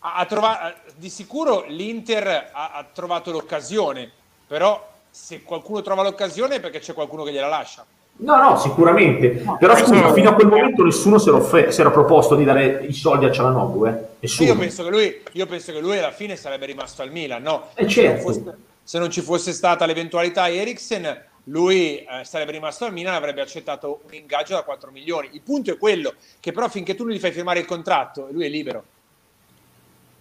[0.00, 4.10] Ha, ha trova- di sicuro l'Inter ha, ha trovato l'occasione,
[4.46, 7.84] però se qualcuno trova l'occasione è perché c'è qualcuno che gliela lascia.
[8.16, 9.28] No, no, sicuramente.
[9.58, 12.44] Però questo- scusa, fino a quel momento nessuno si era, offe- si era proposto di
[12.44, 13.94] dare i soldi a Cialanoglu, eh.
[14.20, 14.48] Nessuno.
[14.50, 17.68] Io penso, che lui, io penso che lui alla fine sarebbe rimasto al Milan, no?
[17.74, 18.22] Eh, Se non certo.
[18.22, 23.16] fosse- se non ci fosse stata l'eventualità Eriksen, lui eh, sarebbe rimasto al Milan e
[23.16, 25.28] avrebbe accettato un ingaggio da 4 milioni.
[25.32, 28.46] Il punto è quello che però finché tu non gli fai firmare il contratto, lui
[28.46, 28.84] è libero.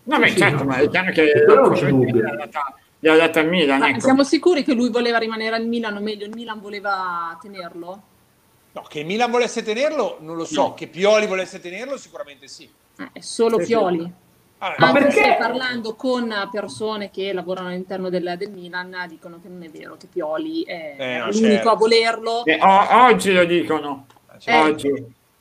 [0.06, 0.70] Vabbè, Sì, certo, no.
[0.70, 2.24] ma è chiaro che Quello non c'è dubbio.
[3.04, 4.00] Gli ha dato al Milan, Ma ecco.
[4.00, 8.02] siamo sicuri che lui voleva rimanere al Milan, o meglio, il Milan voleva tenerlo?
[8.72, 10.62] No, che il Milan volesse tenerlo, non lo so.
[10.62, 10.74] No.
[10.74, 12.68] Che Pioli volesse tenerlo, sicuramente sì.
[12.98, 13.70] Eh, è solo Sì, sì.
[13.72, 14.12] Pioli.
[14.60, 15.22] Ah, Ma Anche perché?
[15.24, 19.98] se parlando con persone che lavorano all'interno del, del Milan dicono che non è vero,
[20.00, 21.70] che Pioli è Eh, no, l'unico certo.
[21.72, 22.46] a volerlo.
[22.46, 24.06] Eh, o- oggi lo dicono.
[24.40, 24.92] cioè, Oggi.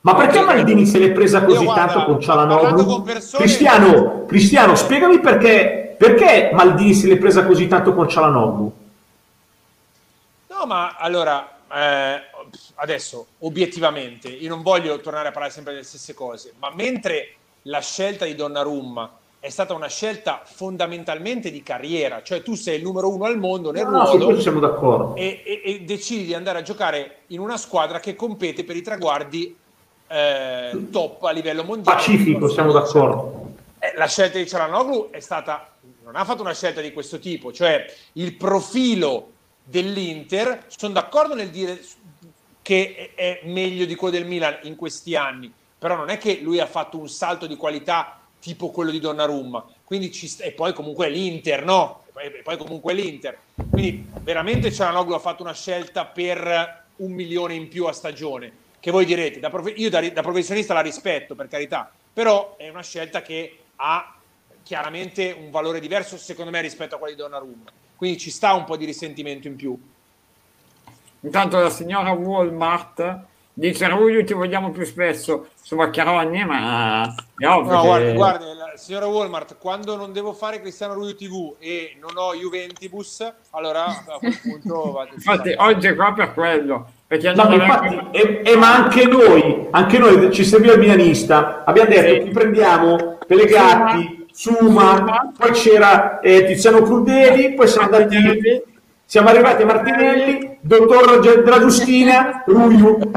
[0.01, 2.83] Ma perché Maldini se l'è presa così Io, guarda, tanto con Cialanoglu?
[2.85, 8.73] con persone- Cristiano, Cristiano, spiegami perché, perché Maldini se l'è presa così tanto con Cialanoglu?
[10.49, 12.21] No, ma allora, eh,
[12.75, 17.79] adesso, obiettivamente, io non voglio tornare a parlare sempre delle stesse cose, ma mentre la
[17.79, 23.13] scelta di Donnarumma è stata una scelta fondamentalmente di carriera, cioè tu sei il numero
[23.13, 27.39] uno al mondo nel No, ruolo e, e- e decidi di andare a giocare in
[27.41, 29.53] una squadra che compete per i traguardi
[30.07, 31.97] eh, top a livello mondiale.
[31.97, 33.52] Pacifico, siamo d'accordo.
[33.83, 37.51] Eh, la scelta di Cialanoglu è stata, non ha fatto una scelta di questo tipo,
[37.51, 41.81] cioè il profilo dell'Inter, sono d'accordo nel dire
[42.61, 46.61] che è meglio di quello del Milan in questi anni, però non è che lui
[46.61, 51.09] ha fatto un salto di qualità tipo quello di Donnarumma, quindi ci e poi comunque
[51.09, 52.05] l'Inter, no?
[52.15, 53.37] E poi, comunque l'Inter.
[53.69, 58.91] Quindi veramente Cialanoglu ha fatto una scelta per un milione in più a stagione, che
[58.91, 62.83] voi direte, da profe- io da, da professionista la rispetto per carità, però è una
[62.83, 64.13] scelta che ha
[64.63, 67.69] chiaramente un valore diverso secondo me rispetto a quelli di Donnarumma.
[67.97, 69.77] Quindi ci sta un po' di risentimento in più.
[71.21, 73.19] Intanto la signora Walmart
[73.53, 78.45] dice Rulli ti vogliamo più spesso su Vaccaroni, ma è ovvio No, che- guardi, guardi,
[78.45, 83.85] la signora Walmart, quando non devo fare Cristiano Rudio TV e non ho Juventibus, allora
[83.85, 85.11] a quel punto vado.
[85.15, 89.97] Infatti oggi è qua per quello, perché No, infatti, e, e ma anche noi, anche
[89.99, 92.23] noi ci serviva il milanista, abbiamo detto Sì.
[92.23, 98.61] ti prendiamo Pelegatti, Suma, poi c'era eh, Tiziano Crudeli, poi siamo andati,
[99.05, 103.11] siamo arrivati a Martinelli, dottor della Giustina, Ruiu.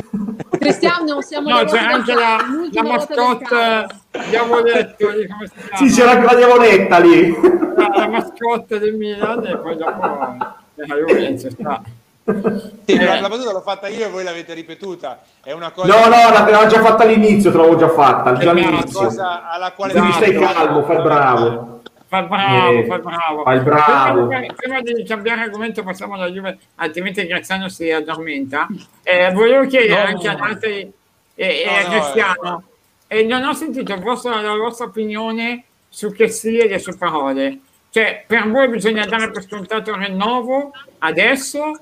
[0.58, 2.38] Cristiano, siamo No, c'è anche la,
[2.70, 3.86] la mascotte.
[4.28, 5.08] Diavoletto?
[5.76, 7.34] Sì, c'era anche la diavoletta lì.
[7.76, 10.00] la, la mascotte del Milan e poi dopo
[10.74, 11.82] la Juventus sta.
[12.84, 15.20] Sì, la, la battuta l'ho fatta io e voi l'avete ripetuta.
[15.42, 18.98] È una cosa, No, no, l'aveva già fatta all'inizio, te l'avevo già fatta, già all'inizio.
[19.00, 21.82] cosa alla quale Quindi stai calmo, fai bravo.
[22.08, 23.42] Fa bravo, Eh, fa bravo.
[23.42, 24.26] fa il bravo.
[24.28, 28.66] Prima, prima di cambiare argomento passiamo alla Juve, altrimenti Graziano si addormenta.
[29.02, 30.32] Eh, volevo chiedere No, anche no.
[30.32, 30.92] ad altri
[31.34, 32.62] e, e No, a no, Cristiano,
[33.08, 37.58] e non ho sentito il vostro- la vostra opinione su che sia le sue parole.
[37.90, 41.80] Cioè, per voi bisogna dare per scontato il rinnovo adesso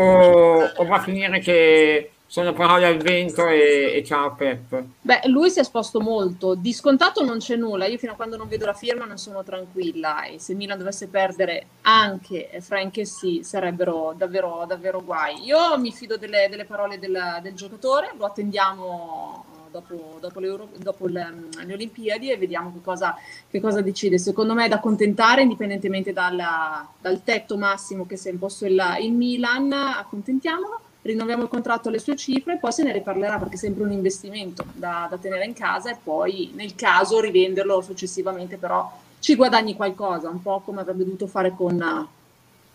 [0.00, 4.82] o, o va a finire che sono parole al vento e, e ciao Pep?
[5.00, 6.54] Beh, lui si è esposto molto.
[6.54, 7.86] Di scontato non c'è nulla.
[7.86, 10.24] Io fino a quando non vedo la firma non sono tranquilla.
[10.24, 15.44] E se Milan dovesse perdere anche Frank e sì, sarebbero davvero, davvero guai.
[15.44, 21.06] Io mi fido delle, delle parole del, del giocatore, lo attendiamo dopo, dopo, l'Euro- dopo
[21.06, 23.14] le, le Olimpiadi e vediamo che cosa,
[23.50, 24.18] che cosa decide.
[24.18, 28.80] Secondo me è da accontentare, indipendentemente dalla- dal tetto massimo che si è imposto il,
[29.02, 33.58] il Milan, accontentiamolo rinnoviamo il contratto alle sue cifre, poi se ne riparlerà perché è
[33.58, 38.90] sempre un investimento da, da tenere in casa e poi nel caso rivenderlo successivamente, però
[39.20, 42.08] ci guadagni qualcosa, un po' come avrebbe dovuto fare con,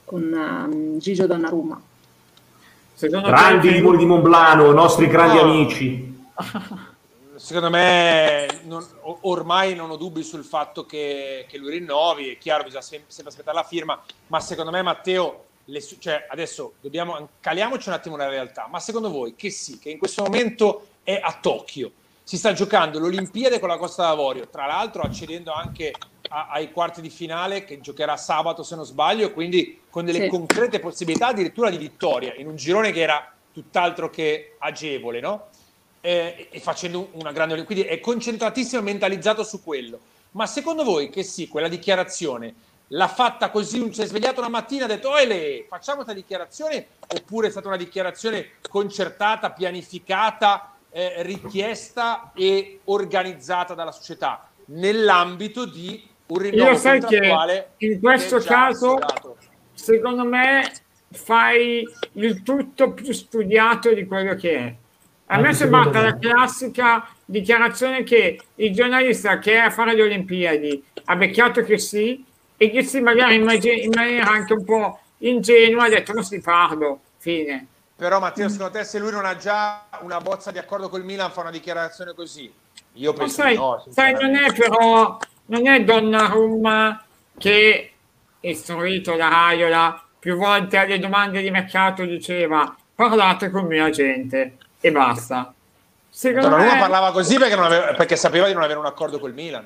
[0.05, 1.81] con ehm, Gigio Donnarumma.
[2.93, 5.41] Secondo Grandi te- di Monblano, nostri grandi No.
[5.41, 6.19] amici.
[7.41, 8.87] Secondo me non-
[9.21, 13.31] ormai non ho dubbi sul fatto che, che lui rinnovi, è chiaro, bisogna sem- sempre
[13.31, 18.29] aspettare la firma, ma secondo me Matteo, le cioè, adesso dobbiamo, caliamoci un attimo nella
[18.29, 21.91] realtà, ma secondo voi che sì, che in questo momento è a Tokyo,
[22.23, 25.93] si sta giocando l'Olimpiade con la Costa d'Avorio, tra l'altro accedendo anche
[26.29, 30.27] a- ai quarti di finale che giocherà sabato se non sbaglio, quindi con delle Sì.
[30.27, 35.47] concrete possibilità addirittura di vittoria, in un girone che era tutt'altro che agevole, no?
[36.01, 39.99] Eh, e facendo una grande quindi è concentratissimo e mentalizzato su quello.
[40.31, 42.53] Ma secondo voi che sì quella dichiarazione
[42.93, 46.87] l'ha fatta così si è svegliato una mattina e ha detto Ele, facciamo questa dichiarazione?
[47.15, 56.07] Oppure è stata una dichiarazione concertata pianificata eh, richiesta e organizzata dalla società nell'ambito di
[56.27, 58.99] un rinnovo Io sai che in questo che caso
[59.73, 60.71] secondo me
[61.11, 64.75] fai il tutto più studiato di quello che è.
[65.31, 70.03] A me è sembrata la classica dichiarazione che il giornalista che è a fare le
[70.03, 72.21] Olimpiadi ha becchiato che sì
[72.57, 76.25] e che sì magari in, magi- in maniera anche un po' ingenua ha detto non
[76.25, 77.65] si parlo, fine.
[77.95, 81.31] Però Matteo, secondo te se lui non ha già una bozza di accordo col Milan
[81.31, 82.51] fa una dichiarazione così?
[82.95, 83.85] Io penso sai, no.
[83.89, 87.05] sai, non è però, non è Donnarumma
[87.37, 87.91] che,
[88.41, 94.91] istruito da Raiola, più volte alle domande di mercato diceva parlate con mia gente e
[94.91, 95.53] basta.
[96.09, 99.33] Secondo me, parlava così perché, non aveva- perché sapeva di non avere un accordo col
[99.33, 99.63] Milan.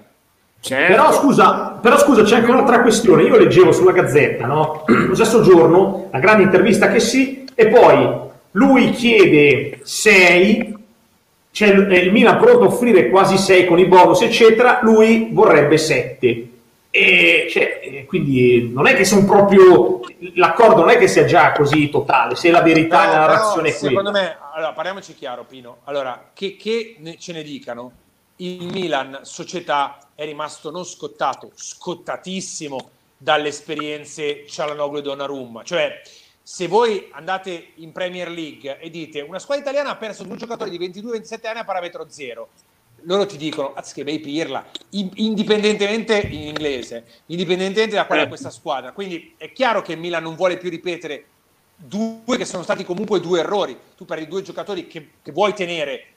[0.59, 3.23] certo, Però scusa, però scusa, c'è anche un'altra questione.
[3.23, 4.83] Io leggevo sulla Gazzetta, no?
[4.87, 8.07] Lo stesso giorno, la grande intervista che sì, e poi
[8.51, 10.73] lui chiede 6,
[11.51, 15.77] c'è il, il Milan pronto a offrire quasi 6 con i bonus, eccetera, lui vorrebbe
[15.77, 16.47] 7.
[16.97, 19.99] E cioè, quindi non è che sono proprio
[20.35, 23.71] l'accordo non è che sia già così totale, se la verità No, nella narrazione è
[23.71, 25.79] secondo me, allora parliamoci chiaro, Pino.
[25.83, 27.91] Allora, che, che ne- ce ne dicano,
[28.37, 35.63] il Milan, società, è rimasto non scottato, scottatissimo dalle esperienze Cialanoglu e Donnarumma.
[35.63, 36.01] Cioè,
[36.41, 40.69] se voi andate in Premier League e dite una squadra italiana ha perso due giocatori
[40.69, 42.47] di 22-27 anni a parametro zero,
[43.05, 48.27] loro ti dicono, "Az che bei pirla, in- indipendentemente in inglese, indipendentemente da qual è
[48.27, 48.91] questa squadra.
[48.91, 51.25] Quindi è chiaro che il Milan non vuole più ripetere
[51.75, 53.77] due che sono stati comunque due errori.
[53.95, 56.07] Tu perdi due giocatori che, che vuoi tenere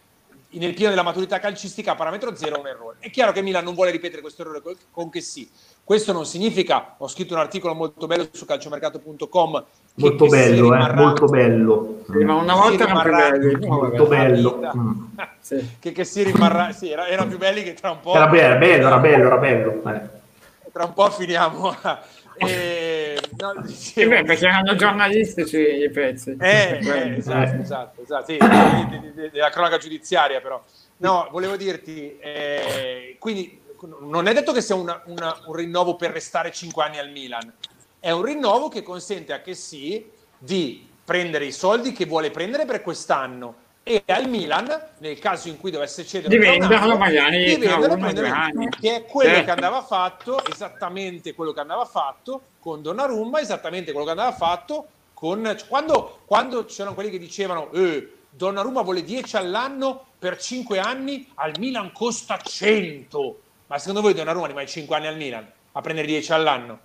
[0.50, 2.96] nel pieno della maturità calcistica a parametro zero è un errore.
[3.00, 5.48] È chiaro che Milan non vuole ripetere questo errore con, che sì.
[5.84, 9.64] Questo non significa, ho scritto un articolo molto bello su calciomercato.com
[9.98, 12.02] Molto che bello, eh, molto bello.
[12.06, 13.66] Ma una volta erano più belli.
[13.66, 14.16] no, Molto vabbè.
[14.28, 14.72] bello.
[14.76, 14.92] Mm.
[15.40, 15.76] Sì.
[15.78, 18.14] che, che si rimarrà, sì, era- erano più belli che tra un po'.
[18.14, 19.90] Era bello, era bello, era bello, era bello.
[19.94, 20.70] eh.
[20.72, 21.74] Tra un po' finiamo.
[21.82, 22.02] a-
[22.38, 23.72] eh, no, Sì,
[24.04, 26.36] dicevo- beh, perché erano giornalistici i pezzi.
[26.38, 27.60] Eh, eh, esatto, Eh.
[27.60, 30.62] esatto, esatto, sì, de- de- de- della cronaca giudiziaria però.
[30.98, 33.60] No, volevo dirti, eh, quindi
[34.02, 37.52] non è detto che sia una- una- un rinnovo per restare 5 anni al Milan,
[38.00, 40.08] è un rinnovo che consente a che sì
[40.38, 45.58] di prendere i soldi che vuole prendere per quest'anno e al Milan, nel caso in
[45.58, 49.44] cui dovesse cedere Di venderlo magari di venderlo prendere- che è quello Certo.
[49.46, 54.88] che andava fatto, esattamente quello che andava fatto con Donnarumma, esattamente quello che andava fatto
[55.14, 55.56] con...
[55.68, 61.52] Quando, quando c'erano quelli che dicevano eh, Donnarumma vuole 10 all'anno per 5 anni, al
[61.58, 63.40] Milan costa 100.
[63.68, 66.78] Ma secondo voi Donnarumma rimane 5 anni al Milan a prendere 10 all'anno?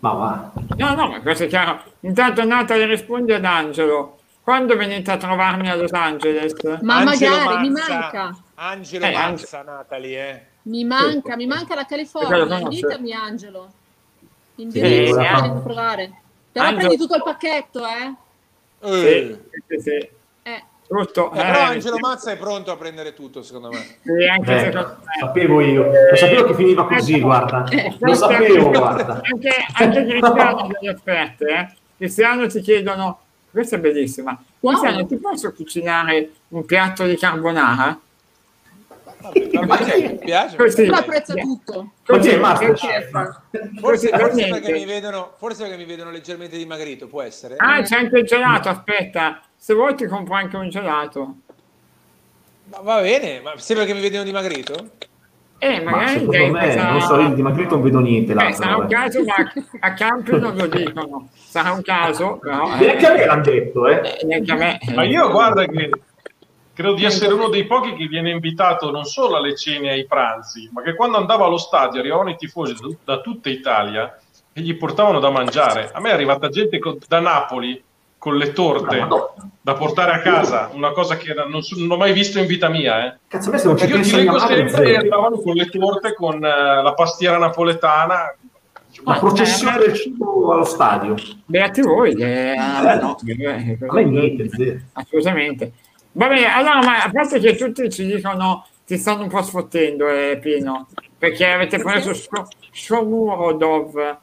[0.00, 0.52] Ma va.
[0.76, 1.82] No, no, ma questo è chiaro.
[2.00, 4.18] Intanto Natale risponde ad Angelo.
[4.42, 6.54] Quando venite a trovarmi a Los Angeles?
[6.80, 8.36] Ma Angelo magari, mi Mazza- manca.
[8.54, 10.42] Angelo Eh, Mazza, Natalie, eh.
[10.62, 12.58] Mi manca, mi manca la California.
[12.58, 13.70] Invitami, Angelo.
[14.54, 15.38] Sì, Indirizzo, eh, no.
[15.38, 16.12] a provare.
[16.50, 18.14] Però Angelo- prendi tutto il pacchetto, eh?
[18.80, 19.38] Eh.
[19.52, 20.08] Sì, sì, sì.
[20.42, 21.30] Eh, Tutto.
[21.32, 22.00] Eh, però eh, Angelo sì.
[22.00, 23.76] Mazza è pronto a prendere tutto, secondo me.
[24.02, 25.04] Sì, anche Eh, secondo me.
[25.20, 27.64] sapevo io, lo sapevo che finiva così, guarda.
[27.68, 29.20] Eh, Lo sapevo, guarda.
[29.22, 31.74] Anche, anche Cristiano delle offerte, eh.
[31.98, 33.18] Cristiano ti chiedono,
[33.50, 34.72] questa è bellissima, Wow.
[34.80, 37.98] Cristiano ti posso cucinare un piatto di carbonara?
[39.20, 39.30] Va
[39.76, 40.56] bene, mi piace.
[40.56, 40.86] Così.
[40.86, 41.82] apprezza tutto.
[41.82, 42.30] Ma Così?
[43.80, 47.56] Forse, forse perché mi vedono, forse perché mi vedono leggermente dimagrito, può essere?
[47.58, 51.34] Ah, c'è anche il gelato, aspetta, se vuoi ti compro anche un gelato.
[52.70, 54.90] Ma va bene, ma sempre che mi vedono dimagrito?
[55.60, 58.32] Eh, Ma magari secondo dai, me, questa- non so, io di dimagrito non vedo niente.
[58.32, 58.94] Eh, l'altro, sarà un vabbè.
[58.94, 59.34] caso, ma
[59.80, 61.28] a Campi non lo dicono.
[61.34, 62.74] Sarà un caso, però...
[62.74, 64.18] eh, Neanche a me l'hanno detto, eh.
[64.20, 64.78] eh, neanche a me.
[64.94, 65.90] Ma io guarda che
[66.74, 70.06] credo di essere uno dei pochi che viene invitato non solo alle cene e ai
[70.06, 74.16] pranzi, ma che quando andava allo stadio arrivavano i tifosi da- da tutta Italia
[74.52, 75.90] e gli portavano da mangiare.
[75.92, 77.82] A me è arrivata gente con- da Napoli
[78.18, 79.26] con le torte Madonna.
[79.60, 82.68] da portare a casa, una cosa che non, so- non ho mai visto in vita
[82.68, 83.06] mia.
[83.06, 83.18] Eh.
[83.28, 84.98] Cazzo, a me se non Io ti leggo sempre e zero.
[84.98, 88.34] arrivavano con le torte, con eh, la pastiera napoletana.
[89.04, 91.14] La processione del cibo allo stadio.
[91.44, 92.54] Beati voi, che
[93.00, 93.16] no.
[93.24, 94.86] eh, A me niente.
[94.94, 95.72] Assolutamente.
[96.12, 100.08] Va bene, allora, ma a parte che tutti ci dicono ti stanno un po' sfottendo,
[100.08, 104.16] eh, Pino, perché avete preso Sho- Shomurodov.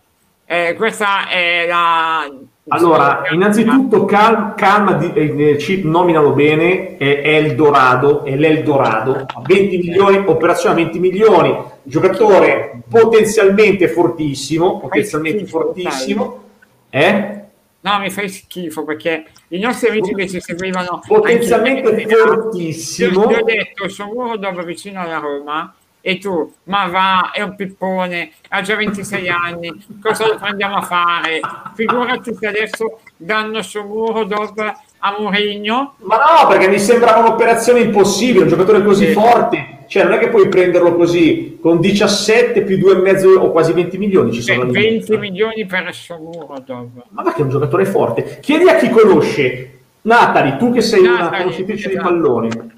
[0.46, 2.30] Eh, questa è la...
[2.68, 9.78] Allora, innanzitutto calma, calma di, eh, Chip, nominalo bene, è Eldorado, è l'Eldorado, a 20
[9.78, 16.44] milioni, operazione a 20 milioni, giocatore potenzialmente fortissimo, potenzialmente schifo, fortissimo,
[16.90, 17.44] eh?
[17.82, 21.02] No, mi fai schifo perché i nostri amici che ci seguivano...
[21.06, 23.28] Potenzialmente fortissimo.
[23.28, 25.72] Ti ho detto Shomurodov vicino alla Roma
[26.08, 30.82] e tu, ma va, è un pippone, ha già 26 anni, cosa lo prendiamo a
[30.82, 31.40] fare?
[31.74, 34.54] Figurati se adesso danno Shomurodov
[35.00, 39.14] a Mourinho Ma no, perché mi sembrava un'operazione impossibile, un giocatore così Sì.
[39.14, 43.98] forte, cioè non è che puoi prenderlo così, con 17 più 2,5 o quasi 20
[43.98, 44.66] milioni ci sono.
[44.66, 44.90] Beh, lì.
[44.90, 47.02] 20 milioni per Shomurodov.
[47.10, 48.38] Ma perché è un giocatore forte?
[48.42, 49.72] Chiedi a chi conosce.
[50.02, 52.10] Natali, tu che sei una Natali, conoscitrice di esatto.
[52.10, 52.75] pallone,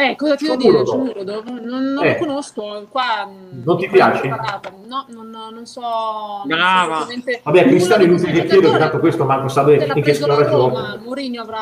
[0.00, 0.84] Eh, cosa ti devo dire?
[0.84, 1.60] Giuro, non,
[1.96, 2.12] non Eh.
[2.12, 2.86] lo conosco.
[2.88, 3.28] Qua,
[3.64, 4.28] Non ti non piace?
[4.28, 4.70] parlato.
[4.86, 5.80] No, non, non so.
[5.80, 6.84] non Brava.
[6.84, 10.26] so esattamente Vabbè, Cristiano è questo che chiedo, tanto questo manco sa in che preso
[10.28, 11.00] la squadra Roma, gioca.
[11.02, 11.58] Mourinho avrà,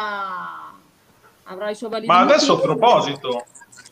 [1.44, 3.44] avrà i suoi validi Ma adesso a proposito,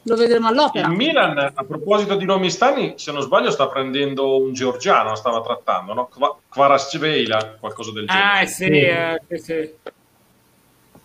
[0.02, 0.88] Lo vedremo all'opera.
[0.88, 5.40] il Milan, a proposito di nomi strani, se non sbaglio sta prendendo un georgiano, stava
[5.40, 6.08] trattando, no?
[6.08, 8.40] Kva- Kvarasceveila, qualcosa del genere.
[8.42, 8.70] Ah, sì, Sì.
[8.72, 9.70] eh, sì, sì.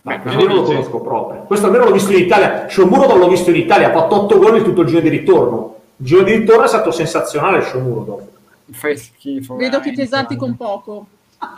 [0.02, 1.42] Beh, questo io non lo conosco proprio.
[1.42, 2.68] Questo almeno l'ho visto in Italia.
[2.70, 5.10] Shomuro non l'ho visto in Italia, ha fatto 8 gol in tutto il giro di
[5.10, 5.76] ritorno.
[5.98, 8.28] Il giro di ritorno è stato sensazionale Shomuro dopo.
[8.72, 9.56] Fai schifo.
[9.56, 11.06] Vedo che ti esalti con poco.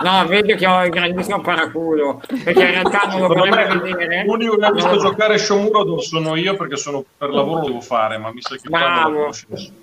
[0.03, 4.23] No, vedo che ho il grandissimo paraculo, perché in realtà non lo vorrebbe vedere.
[4.25, 4.97] L'unico che ha visto No.
[4.99, 8.69] giocare Shomuro sono io perché sono per lavoro lo devo fare, ma mi sa che
[8.69, 9.09] Bravo.
[9.09, 9.75] lo conosce nessuno.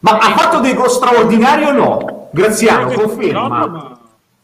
[0.00, 2.28] Ma ha fatto dei gol straordinari o no?
[2.32, 3.40] Graziano, No, conferma.
[3.40, 3.98] No, ma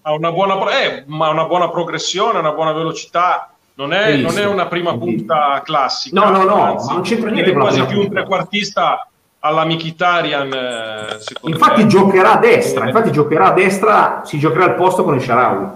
[0.09, 3.53] ha una buona, pro- eh, ma una buona progressione, una buona velocità.
[3.75, 6.19] Non è, non è una prima punta classica.
[6.19, 9.07] No, no, no, anzi, non c'entra niente è con la quasi più un trequartista
[9.41, 11.89] alla Mkhitaryan, eh, Infatti me.
[11.89, 15.67] giocherà a destra, infatti giocherà a destra, si giocherà al posto con il Sharawi.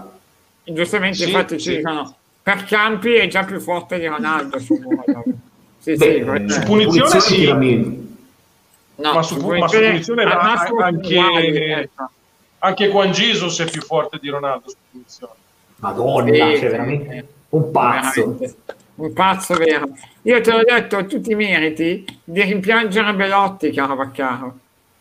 [0.65, 1.75] Giustamente, Sì, infatti, ci sì.
[1.77, 4.59] dicono per campi è già più forte di Ronaldo.
[4.59, 4.75] Su
[5.79, 7.45] sì, sì, Beh, eh, è- punizione sì.
[8.95, 12.09] no, ma su- su ma su punizione massimo anche- uguali, ecco.
[12.65, 15.33] Anche Juan Jesus è più forte di Ronaldo su punizione.
[15.77, 18.21] Madonna, Sì, cioè veramente un pazzo.
[18.21, 18.55] Veramente.
[18.95, 19.89] Un pazzo vero.
[20.21, 24.57] Io te l'ho detto, tu ti meriti di rimpiangere Belotti, caro Vaccaro.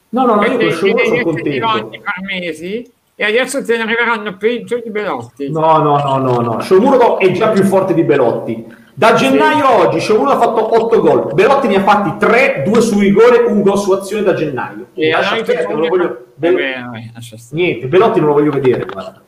[0.09, 1.67] No, no, no, io Perché sono ti contento.
[1.69, 5.49] ogni per mesi e adesso te ne arriveranno peggio di Belotti.
[5.51, 6.61] No, no, no, no, no.
[6.61, 8.67] Shomuro è già più forte di Belotti.
[8.95, 11.35] Da gennaio a oggi Shomuro ha fatto 8 gol.
[11.35, 14.89] Belotti ne ha fatti 3, 2 su rigore, un gol su azione da gennaio.
[14.95, 17.63] E Lascia stare, non lo voglio- Be- Vabbè, lascia stare.
[17.63, 18.85] Niente, Belotti non lo voglio vedere.
[18.85, 19.23] guarda.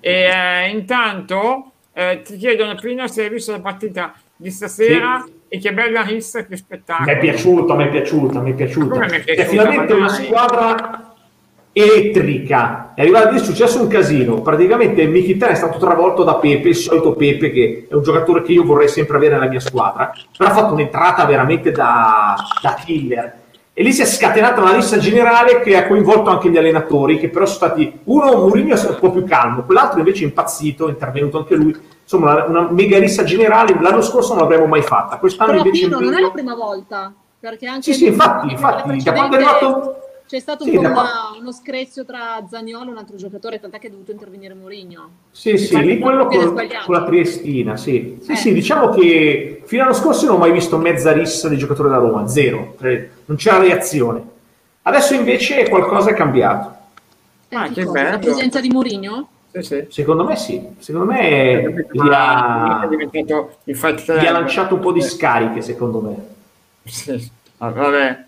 [0.00, 5.58] E eh, intanto eh, ti chiedono prima se hai visto la partita di stasera e
[5.58, 7.06] che bella rissa, che spettacolo.
[7.08, 9.48] Mi è piaciuto, mi è piaciuto, mi è mi è È piaciuto?
[9.48, 11.07] finalmente una squadra
[11.78, 12.92] elettrica.
[12.94, 14.40] È arrivato lì, è successo un casino.
[14.40, 18.52] Praticamente Mkhitaryan è stato travolto da Pepe, il solito Pepe, che è un giocatore che
[18.52, 23.34] io vorrei sempre avere nella mia squadra, però ha fatto un'entrata veramente da, da killer.
[23.72, 27.28] E lì si è scatenata una rissa generale che ha coinvolto anche gli allenatori, che
[27.28, 28.00] però sono stati...
[28.04, 31.76] Uno, Mourinho, è un po' più calmo, quell'altro invece è impazzito, è intervenuto anche lui.
[32.02, 33.78] Insomma, una, una mega rissa generale.
[33.80, 35.18] L'anno scorso non l'avremmo mai fatta.
[35.18, 35.84] Quest'anno Però invece...
[35.84, 39.38] Pino non è la prima volta, perché anche Sì, sì, infatti, infatti, da quando è
[39.38, 40.07] arrivato...
[40.28, 43.16] c'è stato Sì, un po' da una- qua- uno screzio tra Zaniolo e un altro
[43.16, 45.08] giocatore, tant'è che è dovuto intervenire Mourinho.
[45.30, 48.18] Sì, sì, lì quello con, con la Triestina, sì.
[48.20, 48.36] Sì, Eh.
[48.36, 51.96] sì, diciamo che fino all'anno scorso non ho mai visto mezza rissa di giocatori da
[51.96, 52.76] Roma, zero.
[53.24, 54.22] Non c'era reazione.
[54.82, 56.76] Adesso invece qualcosa è cambiato.
[57.48, 58.02] Eh, Ah, che cosa?
[58.02, 58.18] La bello.
[58.32, 59.28] presenza di Mourinho?
[59.50, 59.86] Sì, sì.
[59.88, 62.86] Secondo me sì, secondo me gli ha,
[63.64, 66.26] gli ha lanciato un po' di scariche, secondo me.
[66.84, 67.30] Sì.
[67.58, 68.26] Ah, vabbè.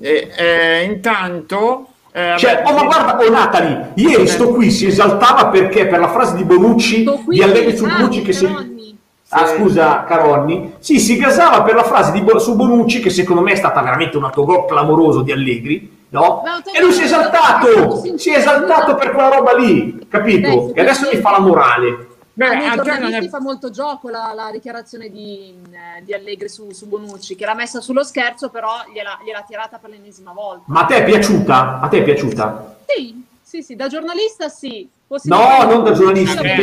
[0.00, 1.86] E, eh, intanto...
[2.12, 5.98] eh, Cioè, vabbè, oh, ma guarda, oh Natali, ieri sto qui si esaltava perché per
[6.00, 8.46] la frase di Bonucci, qui, di Allegri su ah, Bonucci che si...
[8.46, 8.80] Caronni.
[9.34, 9.54] Ah, Sì.
[9.56, 10.74] scusa, Caronni.
[10.78, 13.80] Sì, si gasava per la frase di Bo- su Bonucci, che secondo me è stata
[13.80, 16.42] veramente un autogol clamoroso di Allegri, no?
[16.70, 20.72] E lui si è esaltato, si è esaltato per quella roba lì, capito?
[20.74, 22.08] E adesso mi fa la morale.
[22.48, 26.48] Beh, a noi giornalisti è- fa molto gioco la, la dichiarazione di, eh, di Allegri
[26.48, 30.64] su, su Bonucci, che l'ha messa sullo scherzo, però gliela, gliel'ha tirata per l'ennesima volta.
[30.66, 31.80] Ma a te è piaciuta?
[31.80, 32.76] A te è piaciuta?
[32.86, 34.88] Sì, sì, sì, da giornalista sì.
[35.24, 36.54] No, non da giornalista, Eh,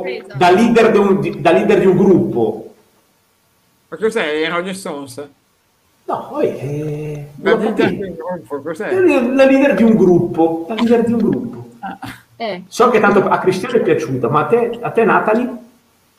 [0.00, 0.34] Presa.
[0.34, 2.74] da leader di un, di- da leader di un gruppo.
[3.88, 4.48] Ma cos'è?
[4.48, 5.28] Rolling Stones?
[6.04, 6.46] No, poi...
[6.46, 8.14] Eh, La leader?
[9.34, 11.68] La leader di un gruppo, la leader di un gruppo.
[12.38, 15.66] Eh, So che tanto a Cristiano è piaciuta, ma a te, a te Natalie?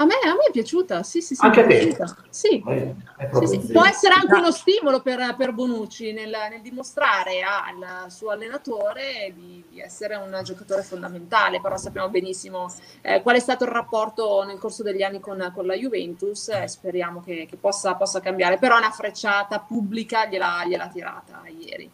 [0.01, 1.45] a, me, a me è piaciuta, sì, sì, sì.
[1.45, 1.97] Anche a te?
[2.29, 2.63] Sì.
[2.65, 2.95] Eh,
[3.33, 3.71] Sì, sì.
[3.73, 9.61] Può essere anche uno stimolo per, per Bonucci nel, nel dimostrare al suo allenatore di,
[9.69, 14.57] di essere un giocatore fondamentale, però sappiamo benissimo eh, qual è stato il rapporto nel
[14.57, 18.77] corso degli anni con, con la Juventus e speriamo che, che possa, possa cambiare, però
[18.77, 21.91] una frecciata pubblica gliela, gliela tirata ieri.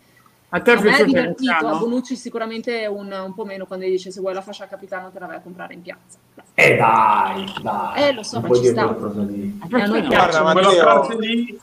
[0.55, 1.77] A te è piaciuto divertito, a?
[1.77, 5.19] Bonucci sicuramente un, un po' meno quando gli dice se vuoi la fascia capitano te
[5.19, 6.17] la vai a comprare in piazza.
[6.53, 8.03] Eh dai, dai.
[8.03, 8.85] Eh, lo so, ma ci sta.
[8.87, 9.57] quella cosa lì.
[9.59, 10.07] Ma perché a noi no?
[10.07, 10.31] piace.
[10.41, 11.59] Guarda, Matteo, lì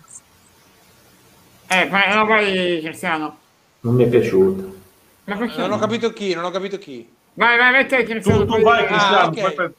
[1.69, 3.37] Eh, ma no, vai Cristiano.
[3.81, 4.09] Non mi è
[5.39, 5.77] perché non no?
[5.77, 7.11] ho capito chi, non ho capito chi.
[7.33, 8.41] Vai, vai, te Cristiano.
[8.41, 9.41] tu, tu poi- vai Ah, Cristiano, ok.
[9.41, 9.73] poi per-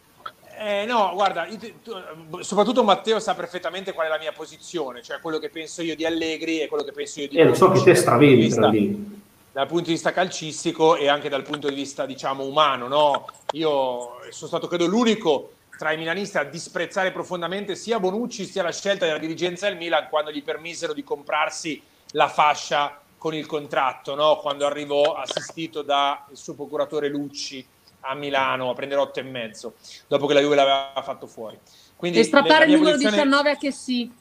[0.65, 5.19] Eh, no, guarda, ti- tu- soprattutto Matteo sa perfettamente qual è la mia posizione, cioè
[5.19, 7.69] quello che penso io di Allegri e quello che penso io di Eh, lo so
[7.71, 9.21] che te dal punto di stravendi vista- tra lì.
[9.51, 13.25] dal punto di vista calcistico e anche dal punto di vista, diciamo, umano, no?
[13.51, 18.71] Io sono stato, credo, l'unico tra i milanisti a disprezzare profondamente sia Bonucci sia la
[18.71, 24.15] scelta della dirigenza del Milan quando gli permisero di comprarsi la fascia con il contratto,
[24.15, 24.37] no?
[24.37, 27.65] Quando arrivò assistito dal suo procuratore Lucci
[28.03, 29.73] a Milano a prendere otto e mezzo,
[30.07, 31.57] dopo che la Juve l'aveva fatto fuori.
[31.95, 34.11] Quindi E strappare il numero posizione- 19 a che sì.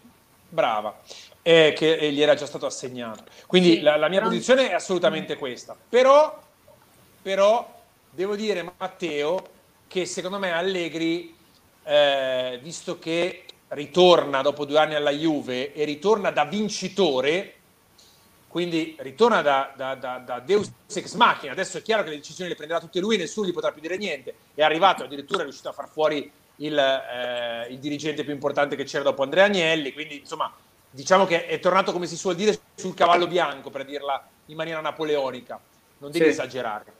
[0.48, 1.00] brava,
[1.42, 3.24] eh, che eh, gli era già stato assegnato.
[3.46, 5.76] Quindi Sì, la, la mia però- posizione è assolutamente questa.
[5.88, 6.40] Però,
[7.20, 7.80] però
[8.10, 9.42] devo dire, Matteo,
[9.88, 11.34] che secondo me Allegri
[11.84, 17.54] eh, visto che ritorna dopo due anni alla Juve e ritorna da vincitore,
[18.52, 21.52] quindi ritorna da, da, da, da, Deus ex machina.
[21.52, 23.96] Adesso è chiaro che le decisioni le prenderà tutte lui, nessuno gli potrà più dire
[23.96, 24.34] niente.
[24.54, 28.84] È arrivato addirittura, è riuscito a far fuori il, eh, il dirigente più importante che
[28.84, 29.94] c'era dopo Andrea Agnelli.
[29.94, 30.52] Quindi, insomma,
[30.90, 34.82] diciamo che è tornato, come si suol dire, sul cavallo bianco, per dirla in maniera
[34.82, 35.58] napoleonica.
[35.96, 36.30] Non devi sì.
[36.32, 36.92] esagerare.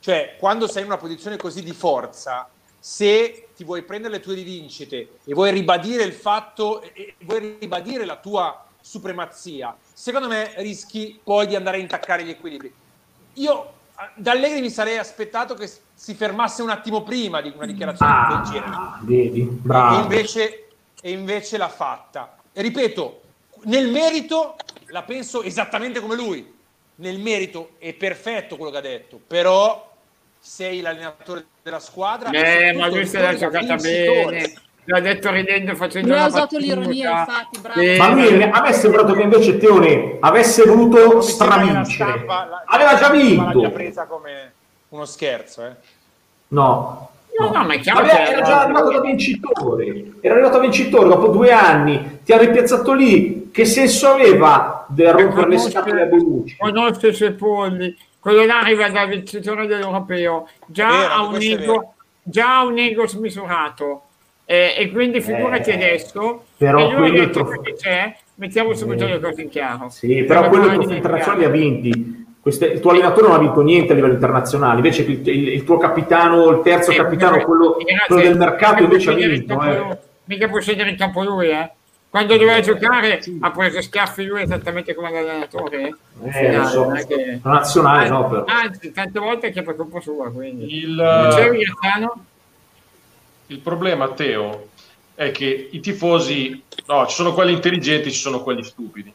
[0.00, 4.34] Cioè, quando sei in una posizione così di forza, se ti vuoi prendere le tue
[4.34, 11.18] rivincite e vuoi ribadire il fatto, e vuoi ribadire la tua supremazia, secondo me rischi
[11.24, 12.72] poi di andare a intaccare gli equilibri.
[13.34, 13.72] Io
[14.14, 18.28] da Allegri mi sarei aspettato che si fermasse un attimo prima di una dichiarazione ah,
[18.28, 18.76] del genere.
[19.00, 19.98] Vedi, bravo.
[19.98, 20.68] E invece,
[21.02, 22.36] e invece l'ha fatta.
[22.52, 23.22] E ripeto,
[23.64, 24.54] nel merito
[24.86, 26.56] la penso esattamente come lui.
[26.96, 29.94] Nel merito è perfetto quello che ha detto, però
[30.38, 32.30] sei l'allenatore della squadra.
[32.30, 37.20] Eh, ma lui se l'ha giocata bene l'ha detto ridendo facendo lui ha usato l'ironia
[37.20, 37.80] infatti bravo.
[37.80, 37.96] Sì.
[37.98, 42.24] ma lui a me è sembrato che invece Teone avesse voluto stravincere
[42.64, 44.52] aveva già vinto l'ha presa come
[44.88, 45.72] uno scherzo eh.
[46.48, 50.10] no No, no, ma è chiaro Vabbè, era già arrivato da vincitore.
[50.20, 52.18] Era arrivato vincitore dopo due anni.
[52.24, 53.50] Ti ha ripiazzato lì.
[53.52, 56.56] Che senso aveva del rompere le scatole a Bonucci?
[56.58, 57.96] Conosce i suoi polli.
[58.18, 60.48] Quello là arriva da vincitore dell'europeo.
[60.66, 64.07] Già ha un ego, già un ego smisurato
[64.50, 69.08] eh, e quindi figurati eh, adesso però e quello trof- che c'è mettiamo subito eh,
[69.08, 73.26] le cose in chiaro sì, però quello trofeo internazionale ha vinti Queste, il tuo allenatore
[73.26, 76.92] non ha vinto niente a livello internazionale invece il, il, il tuo capitano il terzo
[76.92, 77.76] eh, capitano quello,
[78.06, 79.98] quello, del mercato invece ha vinto eh.
[80.24, 81.70] mica può scegliere in campo lui eh
[82.08, 83.36] quando doveva giocare sì.
[83.42, 85.94] ha preso schiaffi lui esattamente come l'allenatore
[86.24, 86.90] eh, finale, so.
[87.06, 87.40] che...
[87.42, 88.44] nazionale no però.
[88.46, 91.64] anzi tante volte che è per colpa sua quindi il, Dicevi,
[93.48, 94.68] il problema, Teo,
[95.14, 99.12] è che i tifosi, no, ci sono quelli intelligenti, ci sono quelli stupidi.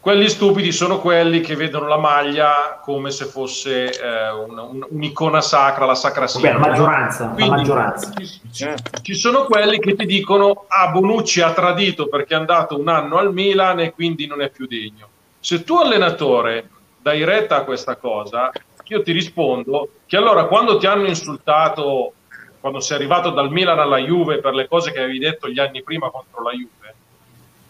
[0.00, 5.40] Quelli stupidi sono quelli che vedono la maglia come se fosse eh, un, un, un'icona
[5.40, 6.60] sacra, la sacra simbolo.
[6.60, 8.12] la maggioranza, Quindi, la maggioranza.
[8.52, 12.86] Ci, ci, sono quelli che ti dicono ah Bonucci ha tradito perché è andato un
[12.86, 15.08] anno al Milan e quindi non è più degno.
[15.40, 16.68] Se tu allenatore
[17.02, 18.52] dai retta a questa cosa,
[18.84, 22.12] io ti rispondo che allora quando ti hanno insultato
[22.66, 25.84] quando sei arrivato dal Milan alla Juve per le cose che avevi detto gli anni
[25.84, 26.94] prima contro la Juve,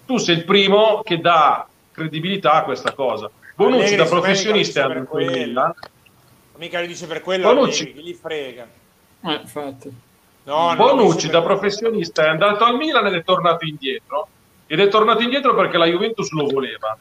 [0.06, 3.30] tu sei il primo che dà credibilità a questa cosa.
[3.54, 5.74] Bonucci da professionista è andato in Milan.
[6.56, 8.66] Mica lo dice per quello, Bonucci, che gli frega.
[9.20, 9.94] Eh, infatti.
[10.44, 14.28] No, Bonucci da professionista è andato al Milan ed è tornato indietro.
[14.66, 16.96] Ed è tornato indietro perché la Juventus lo voleva.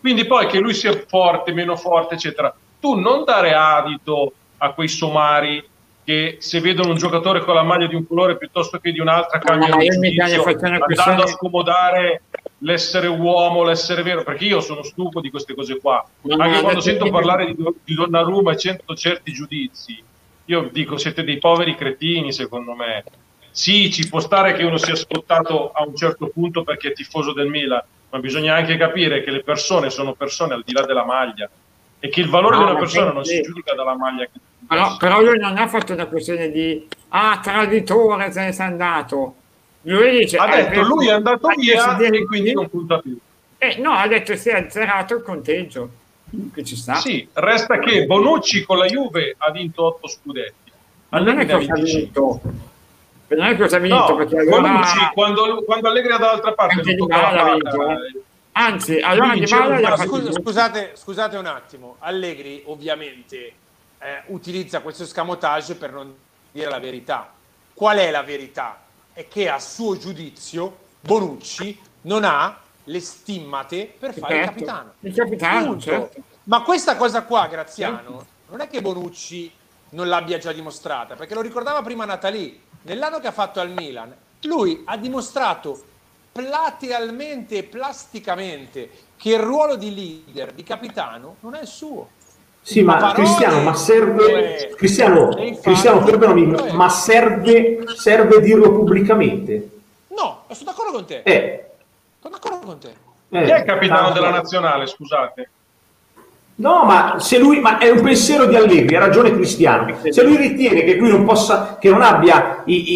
[0.00, 4.88] Quindi poi che lui sia forte, meno forte, eccetera, tu non dare adito a quei
[4.88, 5.64] somari
[6.06, 9.40] che se vedono un giocatore con la maglia di un colore piuttosto che di un'altra
[9.40, 12.22] cambiano ah, giudizio, andando a scomodare
[12.58, 16.08] l'essere uomo, l'essere vero, perché io sono stufo di queste cose qua.
[16.20, 20.00] No, Anche quando sento parlare di, di Donnarumma e sento certi giudizi,
[20.44, 23.02] io dico siete dei poveri cretini secondo me.
[23.50, 27.32] Sì, ci può stare che uno sia scottato a un certo punto perché è tifoso
[27.32, 31.04] del Milan, ma bisogna anche capire che le persone sono persone al di là della
[31.04, 31.50] maglia
[31.98, 34.96] e che il valore no, di una persona non si giudica dalla maglia che però,
[34.96, 39.34] però, lui non ha fatto una questione di ah, traditore, se ne è andato.
[39.82, 43.16] Lui dice, ha detto lui è andato via e quindi non punta più.
[43.58, 45.90] Eh, no, ha detto si è azzerato il conteggio.
[46.52, 46.96] Che ci sta.
[46.96, 50.72] Sì, resta che Bonucci con la Juve ha vinto 8 scudetti.
[51.10, 52.40] Non è cosa ha vinto.
[53.28, 54.08] Non è cosa ha vinto.
[54.08, 54.60] No, perché allora...
[54.60, 58.20] Bonucci quando, quando Allegri è dall'altra parte Anche di ha vinto, eh.
[58.52, 61.96] Anzi, allora Di Bala scusate, scusate un attimo.
[62.00, 63.52] Allegri ovviamente
[64.06, 66.14] eh, utilizza questo escamotage per non
[66.52, 67.32] dire la verità.
[67.74, 68.80] Qual è la verità?
[69.12, 74.50] È che a suo giudizio Bonucci non ha le stimmate per fare certo.
[74.50, 74.92] il capitano.
[75.00, 76.22] Il capitano, certo.
[76.44, 79.50] Ma questa cosa qua, Graziano, non è che Bonucci
[79.90, 84.14] non l'abbia già dimostrata, perché lo ricordava prima Natali, nell'anno che ha fatto al Milan,
[84.42, 85.82] lui ha dimostrato
[86.30, 92.10] platealmente e plasticamente che il ruolo di leader, di capitano, non è il suo.
[92.66, 95.28] Sì, ma, ma Cristiano, ma serve, Cristiano,
[95.62, 99.68] Cristiano perdonami, ma serve, serve dirlo pubblicamente?
[100.08, 101.20] No, sono d'accordo con te.
[101.22, 101.64] Eh.
[102.20, 102.88] Sono d'accordo con te.
[103.28, 105.50] Eh, Chi è il capitano della nazionale, scusate?
[106.56, 109.98] No, ma se lui, ma è un pensiero di Allegri, ha ragione Cristiano.
[110.08, 112.94] Se lui ritiene che lui non possa, che non abbia i,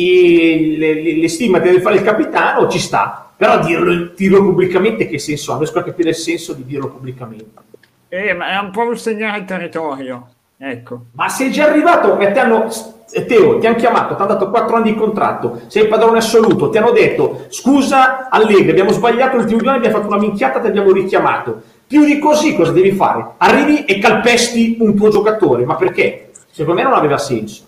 [0.73, 3.31] i, le, le stimate di fare il capitano, ci sta.
[3.37, 5.55] Però dirlo, dirlo pubblicamente che senso ha?
[5.55, 7.69] Non riesco a capire il senso di dirlo pubblicamente.
[8.11, 10.29] Eh, ma è un po' un segnare al territorio.
[10.59, 11.05] Ecco.
[11.13, 12.69] Ma sei già arrivato e ti hanno...
[13.11, 16.79] Teo, ti hanno chiamato, ti hanno dato 4 anni di contratto, sei padrone assoluto, ti
[16.79, 20.93] hanno detto scusa Allegri, abbiamo sbagliato l'ultimo due anni, abbiamo fatto una minchiata, ti abbiamo
[20.93, 21.61] richiamato.
[21.89, 23.33] Più di così cosa devi fare?
[23.39, 26.31] Arrivi e calpesti un tuo giocatore, ma perché?
[26.53, 27.65] Secondo me non aveva senso.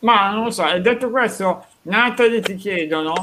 [0.00, 3.14] Ma non lo so, e detto questo, Natalie ti chiedono,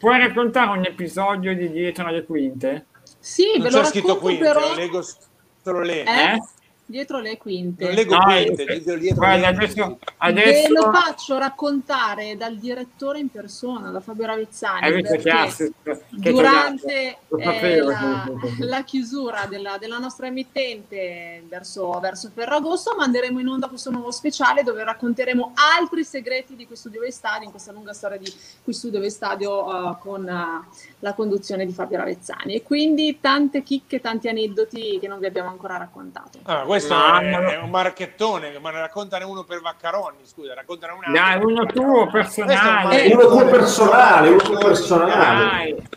[0.00, 2.86] puoi raccontare un episodio di dietro le quinte?
[3.20, 4.60] Sì, Non ve lo c'è scritto racconto quinte, però...
[4.60, 5.02] lo leggo
[5.66, 6.02] solo le.
[6.02, 6.40] Eh?
[6.88, 7.84] Dietro le quinte.
[7.84, 12.56] Non leggo quinte, eh, leggo dietro guarda, le- adesso, Ve lo adesso faccio raccontare dal
[12.56, 14.84] direttore in persona, da Fabio Ravizzani.
[14.84, 15.72] hai visto che perché assist
[16.20, 18.30] che durante eh, la,
[18.60, 24.62] la chiusura della, della nostra emittente verso, verso Ferragosto manderemo in onda questo nuovo speciale
[24.62, 28.32] dove racconteremo altri segreti di questo Dove Stadio in questa lunga storia di
[28.62, 30.68] questo Dove Stadio eh, con eh,
[31.00, 35.48] la conduzione di Fabio Ravezzani e quindi tante chicche, tanti aneddoti che non vi abbiamo
[35.50, 36.38] ancora raccontato.
[36.44, 40.92] Ah, questo Ma- è, è un marchettone, ma ne raccontane uno per Vaccaroni, scusa, raccontane
[40.92, 41.12] un altro.
[41.12, 43.02] Dai, uno tuo personale.
[43.04, 45.14] Eh, Uno tuo personale, uno tuo personale.
[45.48, 45.88] Dai.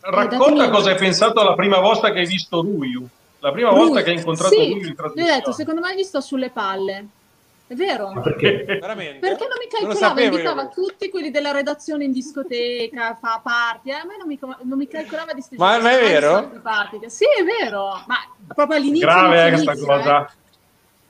[0.00, 3.06] Racconta cosa hai pensato la prima volta che hai visto Ruiu.
[3.38, 5.36] La prima Lui- volta che hai incontrato sì, Ruiu in Gli ho trasmissione.
[5.38, 7.06] detto, secondo me gli sto sulle palle.
[7.70, 8.10] È vero?
[8.10, 8.64] Ma perché?
[8.80, 9.20] Veramente?
[9.20, 10.70] Perché non mi Non calcolava, sapevo invitava io.
[10.74, 14.88] tutti quelli della redazione in discoteca, fa party, eh, a me non mi, non mi
[14.88, 16.50] calcolava di Ma- ma è vero?
[17.06, 18.16] Sì, è vero, ma
[18.52, 20.24] proprio all'inizio Grave eh, inizio, questa cosa.
[20.26, 20.38] eh.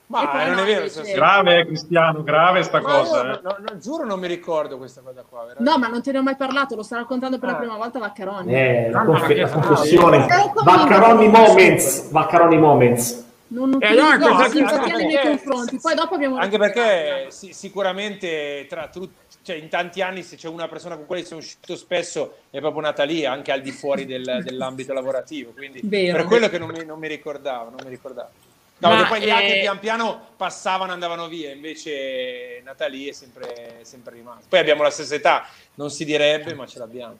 [0.05, 0.77] Ma E poi non no, è vero.
[0.81, 3.23] invece- se- Grave, eh, Cristiano, grave sta Ma io cosa.
[3.23, 3.39] no- eh.
[3.41, 5.39] no- no, giuro non mi ricordo questa cosa qua.
[5.45, 5.67] veramente.
[5.67, 7.57] No, ma non te ne ho mai parlato, lo sto raccontando per la Ah.
[7.59, 8.53] prima volta a Vaccaroni.
[8.53, 10.25] Eh, la, ma la confessione.
[10.27, 12.11] Eh, Vaccaroni moments.
[12.11, 13.29] Vaccaroni moments.
[13.53, 16.37] Non E allora utilizzo cosa- la simpatia anche nei miei perché- confronti, poi dopo abbiamo
[16.37, 19.09] Anche perché si- sicuramente tra tu-
[19.43, 22.81] cioè, in tanti anni se c'è una persona con cui sono uscito spesso è proprio
[22.81, 25.51] Natalia, anche al di fuori del- dell'ambito lavorativo.
[25.51, 26.15] Quindi Vero.
[26.17, 28.29] per quello che non mi, non mi ricordavo, non mi ricordavo.
[28.77, 33.13] No, Ma, perché poi gli altri eh, pian piano passavano, andavano via, invece Natalia è
[33.13, 34.45] sempre, è sempre rimasta.
[34.49, 35.45] Poi abbiamo la stessa età,
[35.75, 37.17] non si direbbe, ma ce l'abbiamo.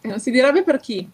[0.00, 1.06] Eh, Non si direbbe per chi?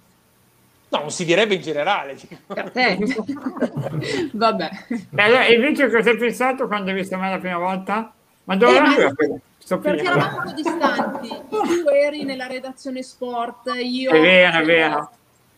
[0.91, 2.17] No, non si direbbe in generale.
[2.47, 2.99] Per te.
[4.33, 4.71] Vabbè.
[4.89, 8.13] E allora, invece cosa hai pensato quando hai visto me la prima volta?
[8.45, 9.15] Ma dove Eh, ma-?
[9.59, 10.21] Sto Perché finendo.
[10.25, 15.11] eravamo distanti, tu eri nella redazione sport, io È vero, è ero vero.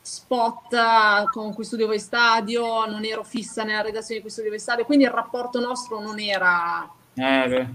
[0.03, 4.57] spot eh, con cui studiavo in stadio, non ero fissa nella redazione di cui studiavo
[4.57, 7.67] in stadio, quindi il rapporto nostro non era Eh, beh.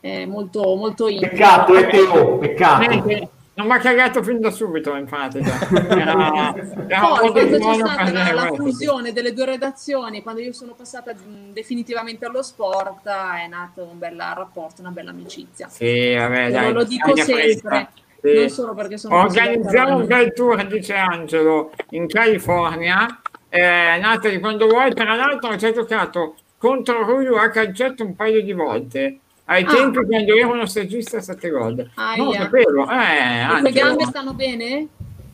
[0.00, 1.30] eh, molto, molto intimo.
[1.30, 2.86] Peccato, eh, Teo, peccato.
[2.86, 3.28] Niente,
[3.58, 5.58] non mi ha cagato fin da subito in pratica.
[5.98, 6.54] Era,
[6.86, 11.12] era Poi quando c'è stata la, la fusione delle due redazioni, quando io sono passata
[11.12, 15.68] mh, definitivamente allo sport, è nato un bel rapporto, una bella amicizia.
[15.68, 16.72] Sì, vabbè, dai.
[16.72, 17.88] lo dico sempre.
[18.20, 18.34] Sì.
[18.34, 23.20] non solo perché sono Organizziamo un bel tour, dice Angelo, in California.
[23.48, 28.40] Eh, Natali, quando vuoi, tra l'altro ci ha giocato contro Rulio a calcetto un paio
[28.40, 29.18] di volte.
[29.50, 29.66] Ai Ah.
[29.74, 31.74] tempi quando ero uno stagista a 7 gol.
[31.94, 32.40] Non lo Aia.
[32.42, 32.88] sapevo.
[32.90, 34.86] Eh, Le gambe stanno bene?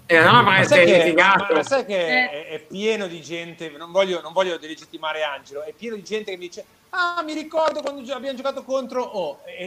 [0.07, 1.47] Eh, no, Ma avreste sai, che, litigato.
[1.49, 2.31] ma- ma sai che Eh.
[2.31, 6.31] è, è pieno di gente, non voglio, non voglio delegittimare Angelo, è pieno di gente
[6.31, 9.67] che mi dice ah mi ricordo quando abbiamo giocato contro oh, e, e-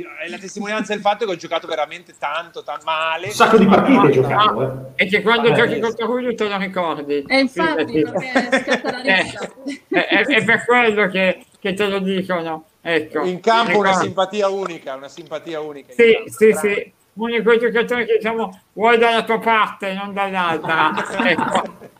[0.00, 3.26] e- e la testimonianza del fatto che ho giocato veramente tanto, tan- male.
[3.26, 5.04] Un sacco di partite hai giocato, No, eh.
[5.04, 5.80] e che quando Vabbè, giochi eh.
[5.80, 7.24] contro Rulio te lo ricordi.
[7.26, 9.52] Eh, infatti, perché scatta la rissa.
[9.88, 12.64] Eh, è, è per quello che, che te lo dicono.
[12.84, 13.24] Ecco.
[13.24, 14.06] In campo una Ricordi.
[14.06, 15.92] simpatia unica, una simpatia unica.
[15.92, 16.68] Sì, campo, sì, bravo.
[16.68, 16.92] sì.
[17.14, 20.90] Unico giocatore che diciamo vuoi dalla tua parte, non dall'altra.
[21.30, 21.90] ecco.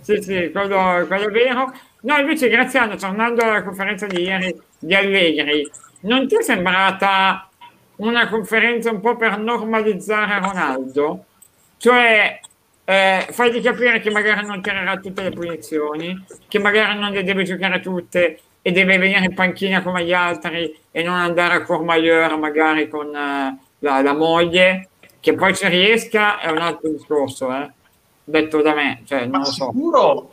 [0.00, 1.72] Sì, sì, quello, quello è vero.
[2.00, 5.68] No, invece Graziano, tornando alla conferenza di ieri di Allegri,
[6.00, 7.48] non ti è sembrata
[7.96, 11.24] una conferenza un po' per normalizzare Ronaldo?
[11.76, 12.40] Cioè,
[12.84, 17.42] eh, fargli capire che magari non tirerà tutte le punizioni, che magari non le deve
[17.42, 22.36] giocare tutte e deve venire in panchina come gli altri e non andare a Courmayeur
[22.36, 24.90] magari con eh, la, la moglie,
[25.20, 27.70] che poi ci riesca è un altro discorso, eh.
[28.24, 29.70] detto da me, cioè non Ma lo so.
[29.72, 30.30] sicuro,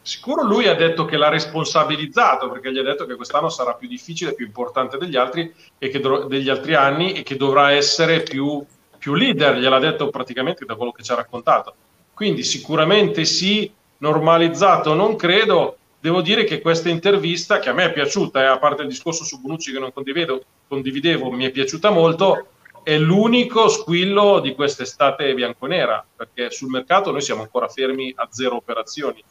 [0.00, 3.88] sicuro lui ha detto che l'ha responsabilizzato perché gli ha detto che quest'anno sarà più
[3.88, 8.20] difficile, più importante degli altri, e che dov- degli altri anni e che dovrà essere
[8.20, 8.64] più,
[8.96, 11.74] più leader, gliel'ha detto praticamente da quello che ci ha raccontato.
[12.14, 15.75] Quindi sicuramente sì, normalizzato non credo.
[15.98, 19.24] Devo dire che questa intervista, che a me è piaciuta, eh, a parte il discorso
[19.24, 22.48] su Bonucci che non condividevo, mi è piaciuta molto,
[22.82, 28.54] è l'unico squillo di quest'estate bianconera, perché sul mercato noi siamo ancora fermi a zero
[28.56, 29.22] operazioni.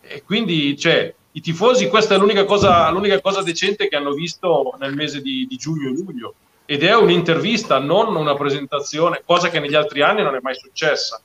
[0.00, 4.74] E quindi, cioè, i tifosi, questa è l'unica cosa, l'unica cosa decente che hanno visto
[4.80, 6.34] nel mese di, di giugno e luglio.
[6.64, 11.22] Ed è un'intervista, non una presentazione, cosa che negli altri anni non è mai successa.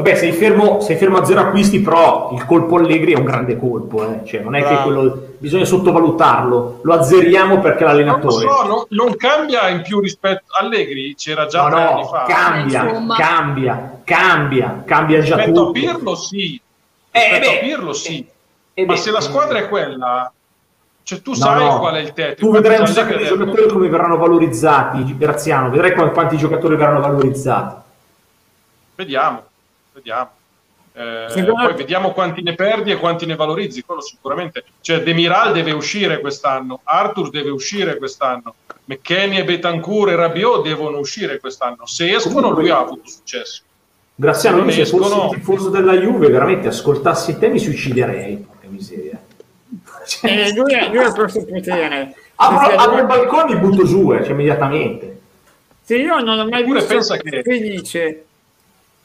[0.00, 3.58] Vabbè, sei fermo, sei fermo a zero acquisti, però il colpo Allegri è un grande
[3.58, 4.24] colpo, eh.
[4.24, 4.82] cioè, non è che Bravo.
[4.84, 8.46] quello, bisogna sottovalutarlo, lo azzeriamo perché Non lo l'allenatore.
[8.48, 12.22] so, no- non cambia in più rispetto Allegri, c'era già No, tre anni no, fa.
[12.26, 13.16] cambia, Insomma.
[13.16, 15.72] cambia, cambia, cambia già Rispetto a tutto.
[15.72, 16.60] Pirlo sì,
[17.10, 18.26] Eh, rispetto beh, a Pirlo sì.
[18.72, 20.32] eh, Ma beh, se la squadra è quella,
[21.02, 21.78] cioè tu No, sai no.
[21.78, 22.40] qual è il tetto.
[22.46, 27.00] Tu vedrai un sacco di giocatori come verranno valorizzati, Graziano, vedrai qua- quanti giocatori verranno
[27.00, 27.74] valorizzati.
[28.94, 29.42] Vediamo,
[29.92, 30.30] vediamo.
[30.92, 34.64] Eh, Secondo- poi vediamo quanti ne perdi e quanti ne valorizzi, quello sicuramente.
[34.80, 38.54] Cioè Demiral deve uscire quest'anno, Arthur deve uscire quest'anno,
[38.86, 41.86] McKenny e Betancourt e Rabiot devono uscire quest'anno.
[41.86, 43.62] Se escono Comunque- lui ha avuto successo.
[44.16, 48.66] Graziano, io se fossi escono- un tifoso della Juve, veramente ascoltassi te mi suiciderei, porca
[48.68, 49.18] miseria.
[50.06, 52.14] Cioè, E lui, è- lui ha questo potere.
[52.34, 55.20] apro, apro il balcone e butto giù, eh, cioè, immediatamente.
[55.82, 58.24] Se io non ho mai Eppure visto pensa che- felice,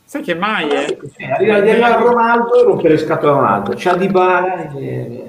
[0.05, 0.97] sai che mai, eh?
[1.17, 3.73] Eh, arriva, arriva Ronaldo e rompe le scatole a Ronaldo.
[3.75, 5.23] C'ha Di Bala, eh,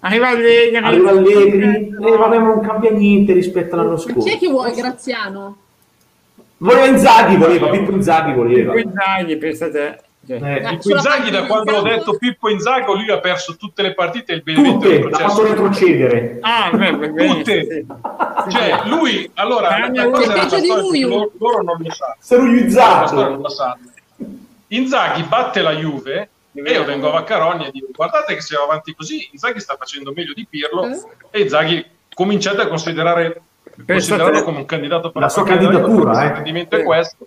[0.00, 0.76] Arriva Allegri.
[0.76, 4.38] arriva Allegri, e vabbè, non cambia niente rispetto all'anno Chi è scorso.
[4.38, 5.56] che vuoi, Graziano?
[6.58, 8.72] Voleva Inzaghi, voleva, Pippo Inzaghi voleva.
[8.72, 10.00] Quinzaghi, pensa te.
[10.26, 13.82] Cioè, Eh, Eh, Pippo Inzaghi, da quando ho detto Pippo Inzaghi, lui ha perso tutte
[13.82, 15.28] le partite il Benevento tutte, retrocesso.
[15.28, 16.38] fatto retrocedere.
[16.40, 17.84] Ah, beh, Tutte.
[18.50, 21.00] Cioè, lui, allora, Tranne la cosa Peggio di lui.
[21.00, 23.40] loro, loro non lo sanno.
[23.40, 23.78] La sanno.
[24.68, 28.64] Inzaghi batte la Juve e io vengo a Vaccaroni e dico guardate che se va
[28.64, 31.00] avanti così Inzaghi sta facendo meglio di Pirlo Eh?
[31.30, 33.42] e Inzaghi cominciate a considerare
[33.76, 36.28] Pensa considerarlo come un candidato per La sua Coppa Italia, candidatura, perché eh.
[36.28, 37.26] il rendimento è questo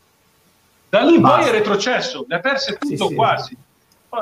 [0.89, 1.37] da lì Basta.
[1.39, 3.15] poi è retrocesso ne ha perse tutto Sì, sì.
[3.15, 3.57] quasi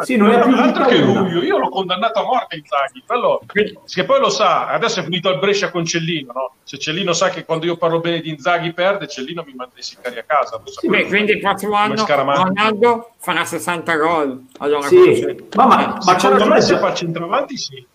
[0.01, 0.99] Sì, non è più altro che.
[0.99, 3.41] Rubio io l'ho condannato a morte Inzaghi quello
[3.86, 6.51] che poi lo sa, adesso è finito al Brescia con Cellino, no?
[6.63, 9.82] Se Cellino sa che quando io parlo bene di Inzaghi perde, Cellino mi manda i
[9.82, 10.57] sicari a casa.
[10.61, 12.41] lo Sì, beh, quindi il prossimo Come anno Scaramanti.
[12.43, 14.41] Ronaldo farà 60 gol.
[14.57, 17.86] Allora, Sì, ma, ma, ma Secondo me se fa centravanti sì.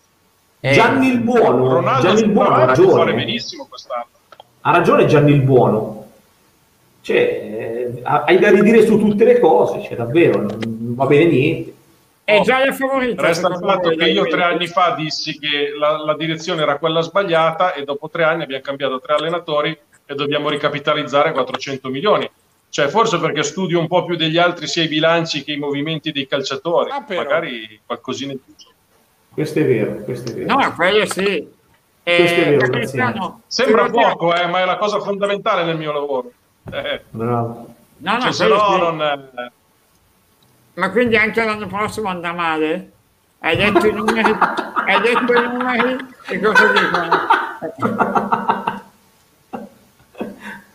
[0.61, 1.67] Eh, Gianni il Buono.
[1.75, 3.23] Ronaldo Gianni il Buono ha centravanti può fare ragione.
[3.25, 4.05] benissimo quest'anno.
[4.61, 6.02] Ha ragione Gianni il Buono.
[7.03, 11.73] Cioè, eh, hai da ridire su tutte le cose, cioè davvero, non va bene niente.
[12.23, 13.21] È già la favorita.
[13.23, 17.01] Resta il fatto che io tre anni fa dissi che la, la direzione era quella
[17.01, 22.29] sbagliata e dopo tre anni abbiamo cambiato tre allenatori e dobbiamo ricapitalizzare 400 milioni.
[22.69, 26.13] Cioè, forse perché studio un po' più degli altri sia i bilanci che i movimenti
[26.13, 26.89] dei calciatori.
[26.89, 27.03] Ah.
[27.05, 28.53] Magari qualcosina in più.
[29.33, 30.55] Questo è vero, questo è vero.
[30.55, 31.45] No, quello sì.
[32.05, 36.31] Eh, Questo è vero, Sembra poco, eh, ma è la cosa fondamentale nel mio lavoro.
[36.71, 37.75] Eh, Bravo.
[37.97, 38.77] No, no, cioè, se no sì.
[38.77, 39.01] non...
[39.01, 39.51] eh,
[40.75, 42.91] Ma quindi anche l'anno prossimo andrà male?
[43.39, 44.31] Hai detto i numeri?
[44.85, 45.97] Hai detto i numeri?
[46.25, 47.31] Che cosa dicono?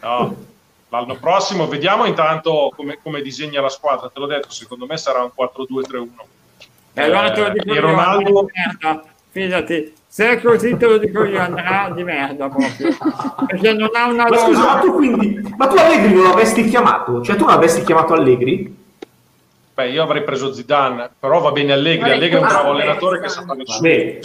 [0.01, 0.36] No,
[0.91, 4.09] l'anno prossimo vediamo intanto come, come disegna la squadra.
[4.09, 6.09] Te l'ho detto, secondo me sarà un 4-2-3-1.
[6.95, 9.03] E allora te lo dico Eh, e io, Ronaldo- merda.
[9.45, 12.97] Fidati, se è così te lo dico io, andrà di merda proprio.
[13.47, 17.22] Perché non ha una Ma scusa, ma tu quindi, ma tu Allegri non l'avresti chiamato?
[17.22, 18.76] Cioè tu non avresti chiamato Allegri?
[19.74, 22.11] Beh, io avrei preso Zidane, però va bene Allegri.
[22.11, 23.62] Allegri è un ah, bravo beh, allenatore che sa fare.
[23.64, 24.20] Vabbè.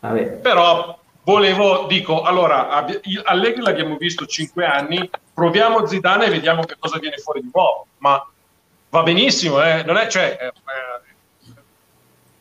[0.00, 0.22] Vabbè.
[0.32, 6.76] Però volevo, dico, allora, abbi- Allegri l'abbiamo visto cinque anni, proviamo Zidane e vediamo che
[6.78, 7.86] cosa viene fuori di nuovo.
[7.98, 8.22] Ma
[8.90, 10.52] va benissimo, eh, non è, cioè, eh,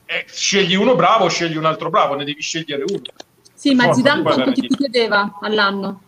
[0.05, 3.01] eh, scegli uno bravo, scegli un altro bravo, ne devi scegliere uno.
[3.53, 6.01] Sì, ma Forza, Zidane quanto ti chiedeva all'anno?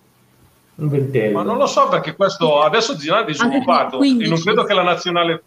[0.75, 1.37] Un ventello.
[1.37, 4.73] Ma non lo so perché questo adesso Zidane è disoccupato quindi- e non credo che
[4.73, 5.43] la nazionale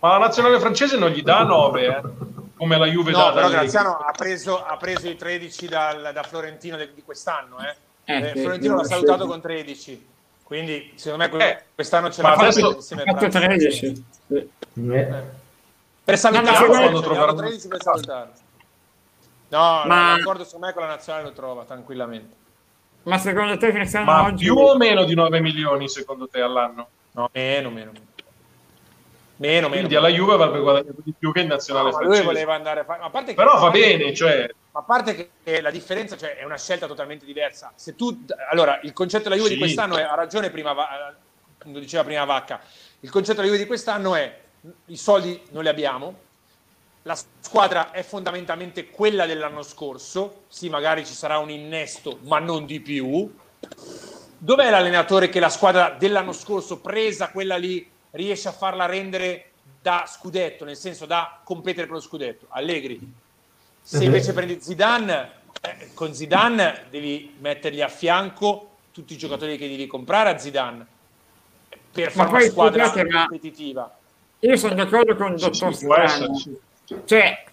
[0.00, 2.02] ma la nazionale francese non gli dà 9 eh,
[2.56, 3.48] come la Juve dà No, da però.
[3.48, 7.56] Graziano ha preso, ha preso i 13 dal- da Florentino di quest'anno.
[7.60, 7.74] Eh.
[8.12, 10.06] Eh, Eh, Florentino l'ha salutato con 13.
[10.42, 13.38] Quindi, secondo me, Eh, quest'anno ce l'ha fatta adesso- insieme a Francia.
[13.40, 14.04] 13.
[16.04, 16.10] Eh.
[16.10, 18.30] Per salutare, No, no, quando troverà- 13 per salutare.
[19.48, 22.36] No, Ma- l'accordo secondo me con la nazionale lo trova tranquillamente.
[23.04, 24.44] Ma secondo te Cristiano ma oggi...
[24.44, 26.88] più o meno di 9 milioni secondo te all'anno?
[27.12, 27.92] No, meno, meno.
[29.36, 29.68] Meno, meno.
[29.68, 29.98] Quindi meno.
[29.98, 33.00] alla Juve avrebbe guadagnato di più che in nazionale No, lui voleva andare a fare...
[33.00, 35.70] ma a parte che- Però va che- bene, cioè Ma a parte che- che la
[35.70, 37.72] differenza cioè, è una scelta totalmente diversa.
[37.74, 39.54] Se tu, allora, il concetto della Juve Sì.
[39.54, 41.14] di quest'anno è, ha ragione prima, Va-
[41.64, 42.60] lo diceva prima Vacca,
[43.00, 44.42] il concetto della Juve di quest'anno è
[44.86, 46.22] i soldi non li abbiamo,
[47.02, 52.64] la squadra è fondamentalmente quella dell'anno scorso, sì magari ci sarà un innesto, ma non
[52.64, 53.30] di più.
[54.38, 59.50] Dov'è l'allenatore che la squadra dell'anno scorso, presa quella lì, riesce a farla rendere
[59.82, 62.46] da scudetto, nel senso da competere per lo scudetto?
[62.50, 62.98] Allegri.
[63.82, 64.02] Se Mhm.
[64.04, 69.86] invece prendi Zidane, eh, con Zidane devi mettergli a fianco tutti i giocatori che devi
[69.86, 70.86] comprare a Zidane
[71.92, 73.98] per fare una squadra scusate, ma- competitiva.
[74.46, 76.40] Io sono d'accordo con il Sì, dottor sì, Strano.
[77.04, 77.44] Cioè,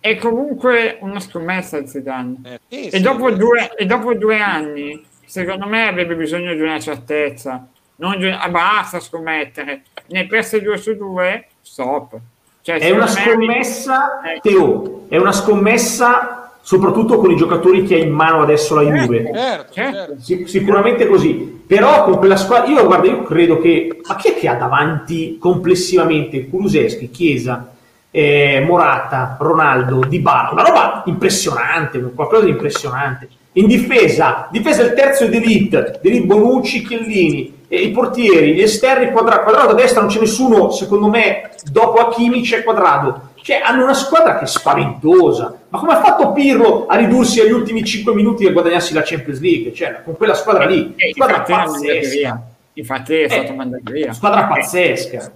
[0.00, 2.36] è comunque una scommessa il Zidane.
[2.44, 3.00] Eh, sì, E sì.
[3.00, 7.66] dopo, due, e dopo due anni, secondo me avrebbe bisogno di una certezza.
[7.96, 9.82] Non di, ah, basta scommettere.
[10.08, 12.16] Ne perse due su due, stop.
[12.60, 14.40] Cioè, È una me- scommessa, Eh.
[14.40, 19.30] Teo, è una scommessa soprattutto con i giocatori che ha in mano adesso la Juve.
[19.32, 19.72] Certo, Certo.
[19.72, 20.14] certo.
[20.18, 24.34] Sic- sicuramente così, però con quella squadra, io guarda, io credo che, ma chi è
[24.34, 27.70] che ha davanti complessivamente Kuluseschi, Chiesa,
[28.10, 33.28] eh, Morata, Ronaldo, Di Bala, una roba impressionante, qualcosa di impressionante.
[33.52, 39.12] In difesa, difesa il terzo è Delite, Delite Bonucci, Chiellini, e i portieri, gli esterni,
[39.12, 43.34] quadrato, quadrato a destra non c'è nessuno, secondo me, dopo Hakimi c'è quadrato.
[43.46, 45.54] Cioè, hanno una squadra che è spaventosa.
[45.68, 49.40] Ma come ha fatto Pirlo a ridursi agli ultimi 5 minuti e guadagnarsi la Champions
[49.40, 49.72] League?
[49.72, 52.42] Cioè, con quella squadra lì, Eh, squadra pazzesca.
[52.74, 54.12] Infatti è stato Eh, mandato via.
[54.12, 55.32] Squadra pazzesca.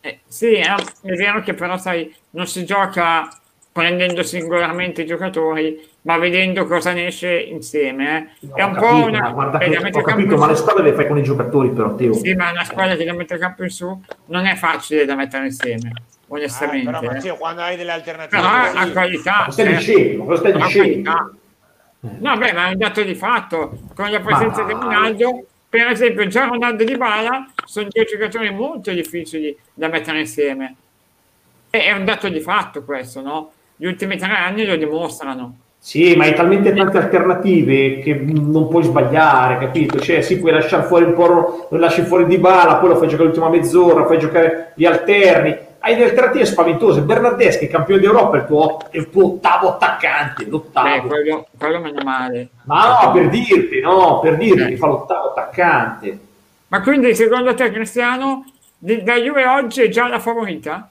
[0.00, 3.28] Eh, sì, è, è vero che però sai, non si gioca
[3.70, 8.32] prendendo singolarmente i giocatori, ma vedendo cosa ne esce insieme.
[8.40, 8.48] eh.
[8.54, 9.20] è Ho un po' capito, una...
[9.20, 12.14] ma guarda che- ho capito, ma le squadre le fai con i giocatori, però, Teo.
[12.14, 15.44] Sì, ma una squadra che da mettere campo in su non è facile da mettere
[15.44, 15.92] insieme,
[16.30, 16.90] Ah, onestamente.
[16.90, 17.06] però eh.
[17.06, 19.42] Matteo, quando hai delle alternative Però così- ha qualità.
[19.46, 19.76] Lo stai eh.
[19.76, 21.34] dicendo, lo stai dicendo.
[22.00, 23.78] No, beh, ma è un dato di fatto.
[23.94, 28.50] Con la presenza Ma- di Ronaldo, per esempio, già Ronaldo di Bala sono due giocatori
[28.50, 30.74] molto difficili da mettere insieme.
[31.70, 33.52] E è un dato di fatto questo, no?
[33.76, 35.56] Gli ultimi tre anni lo dimostrano.
[35.80, 39.98] Sì, ma hai talmente tante alternative che non puoi sbagliare, capito?
[40.00, 43.08] Cioè, sì, puoi lasciare fuori un po', lo lasci fuori di bala, poi lo fai
[43.08, 45.56] giocare l'ultima mezz'ora, fai giocare gli alterni.
[45.80, 47.00] Hai delle alternative spaventose.
[47.02, 51.06] Bernardeschi, campione d'Europa, è il tuo, è il tuo ottavo attaccante, Beh, l'ottavo.
[51.06, 52.48] quello, quello meno male.
[52.64, 56.18] Ma no, per dirti, no, per dirti che fa l'ottavo attaccante.
[56.68, 58.44] Ma quindi, secondo te, Cristiano,
[58.76, 60.90] da Juve oggi è già la favorita?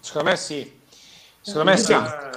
[0.00, 0.80] Secondo me sì.
[1.40, 1.94] Secondo me sì,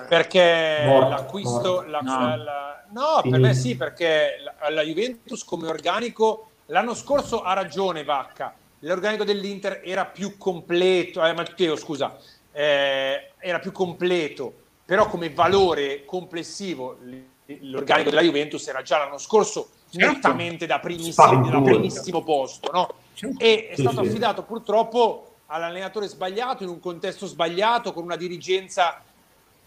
[0.09, 1.49] perché Morto, l'acquisto...
[1.51, 1.85] morto.
[1.89, 2.19] la- No.
[2.27, 7.53] la- la- no, per me sì, perché la, la Juventus come organico l'anno scorso ha
[7.53, 8.53] ragione Vacca.
[8.79, 12.17] L'organico dell'Inter era più completo, eh, Matteo scusa,
[12.51, 14.53] eh, era più completo,
[14.85, 16.97] però come valore complessivo
[17.45, 20.13] l'organico della Juventus era già l'anno scorso Certo.
[20.13, 22.89] nettamente da primissimo, da primissimo posto, no?
[23.13, 23.41] Certo.
[23.41, 29.01] e è stato affidato purtroppo all'allenatore sbagliato in un contesto sbagliato con una dirigenza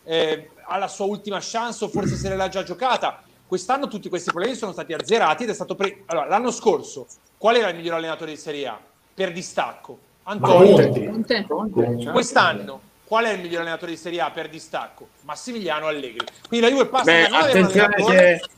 [0.04, 4.54] eh, alla sua ultima chance o forse se l'ha già giocata quest'anno tutti questi problemi
[4.54, 7.06] sono stati azzerati ed è stato pre- allora, l'anno scorso
[7.38, 8.78] qual era il miglior allenatore di Serie A
[9.18, 11.44] per distacco Antonio Conte.
[11.48, 11.96] Conte.
[11.98, 12.10] Certo.
[12.12, 16.72] quest'anno qual è il miglior allenatore di Serie A per distacco Massimiliano Allegri quindi la
[16.72, 18.50] Juve passa Beh, da non avere un attenzione allenatore che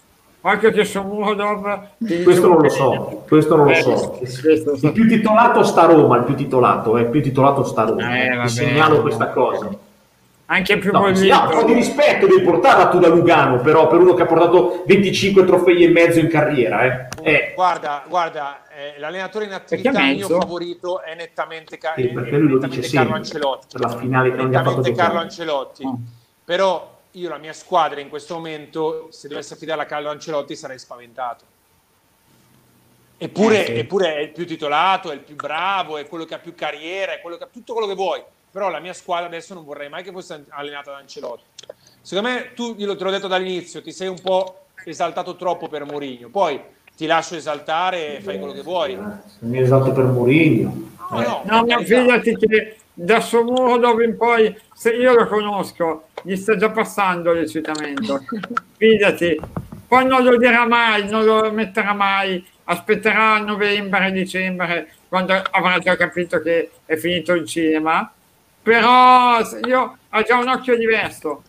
[0.43, 3.97] occhio che Shomurodov ti Questo non lo so, questo non lo Eh, so.
[4.77, 4.87] so.
[4.87, 8.23] Il più titolato sta Roma, il più titolato, eh, il più titolato sta Roma.
[8.23, 8.49] Eh, vabbè.
[8.49, 9.69] segnalo questa cosa.
[10.53, 13.87] Anche più No, sì, no, un po' di rispetto devi portarla tu da Lugano, però,
[13.87, 16.83] per uno che ha portato 25 trofei e mezzo in carriera.
[16.83, 17.09] Eh.
[17.23, 22.13] Eh, Guarda, guarda, eh, l'allenatore in attività Perché mio favorito è nettamente, Ca- Sì, è-
[22.13, 23.67] perché è lui lo nettamente dice Carlo Ancelotti.
[23.71, 25.09] per la finale che non gli ha fatto Nettamente giocare.
[25.09, 25.87] Carlo Ancelotti.
[25.87, 25.95] Mm.
[26.45, 30.79] Però io la mia squadra in questo momento, se dovesse affidare a Carlo Ancelotti, sarei
[30.81, 31.45] spaventato.
[33.23, 33.79] Eppure, Eh, sì.
[33.79, 37.13] eppure è il più titolato, è il più bravo, è quello che ha più carriera,
[37.13, 38.21] è quello che ha tutto quello che vuoi.
[38.53, 41.45] Però la mia squadra adesso non vorrei mai che fosse allenata da Ancelotti.
[42.03, 45.85] Secondo me, tu glielo te l'ho detto dall'inizio, ti sei un po' esaltato troppo per
[45.85, 46.29] Mourinho.
[46.29, 46.61] Poi
[46.97, 48.97] ti lascio esaltare e fai quello che vuoi.
[48.97, 50.91] No, Mi esatto per Mourinho.
[51.11, 51.85] no, No, per ma carità.
[52.01, 58.25] fidati che da Shomurodov in poi, se io lo conosco, gli sta già passando l'eccitamento.
[58.77, 59.41] Fidati.
[59.87, 65.79] Poi non lo dirà mai, non lo metterà mai, aspetterà a novembre, dicembre, quando avrà
[65.79, 68.13] già capito che è finito il cinema.
[68.63, 71.43] Però io ha già un occhio diverso,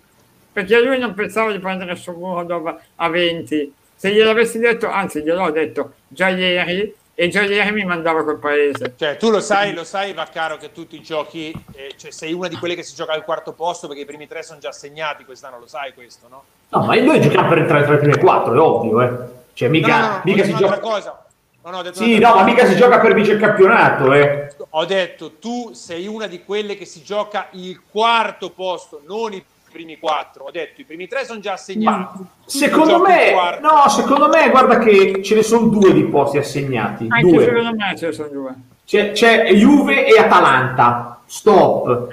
[0.51, 3.74] perché lui non pensava di prendere Shomurodov a 20.
[3.95, 8.95] Se gliel'avessi detto, anzi gliel'ho detto già ieri, e già ieri mi mandava col paese.
[8.97, 12.47] Cioè, tu lo sai, lo sai, Vaccaro, che tu ti giochi, eh, cioè sei una
[12.47, 15.24] di quelle che si gioca al quarto posto perché i primi tre sono già assegnati
[15.24, 16.43] quest'anno, lo sai questo, no?
[16.70, 19.01] No, ma noi giochiamo per entrare tra le prime quattro, è ovvio.
[19.01, 19.39] Eh.
[19.53, 20.80] Cioè, mica, no, no, no, ho mica si gioca.
[20.80, 21.20] cosa.
[21.64, 24.14] No, no, Sì, no, ma mica si gioca per vincere il campionato.
[24.14, 24.51] Eh.
[24.72, 29.43] Ho detto, tu sei una di quelle che si gioca il quarto posto, non i
[29.72, 30.45] primi quattro.
[30.45, 32.18] Ho detto, i primi tre sono già assegnati.
[32.18, 37.05] Ma secondo me, no, secondo me, guarda che ce ne sono due di posti assegnati.
[37.09, 37.43] Anche due.
[37.45, 38.53] secondo me ce ne sono due.
[38.84, 41.22] C'è, c'è Juve e Atalanta.
[41.26, 42.12] Stop.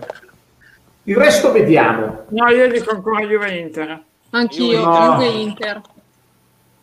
[1.05, 2.25] Il resto vediamo.
[2.29, 4.03] No, io dico ancora Juve Inter.
[4.31, 5.15] Anch'io, No.
[5.15, 5.81] Juve Inter.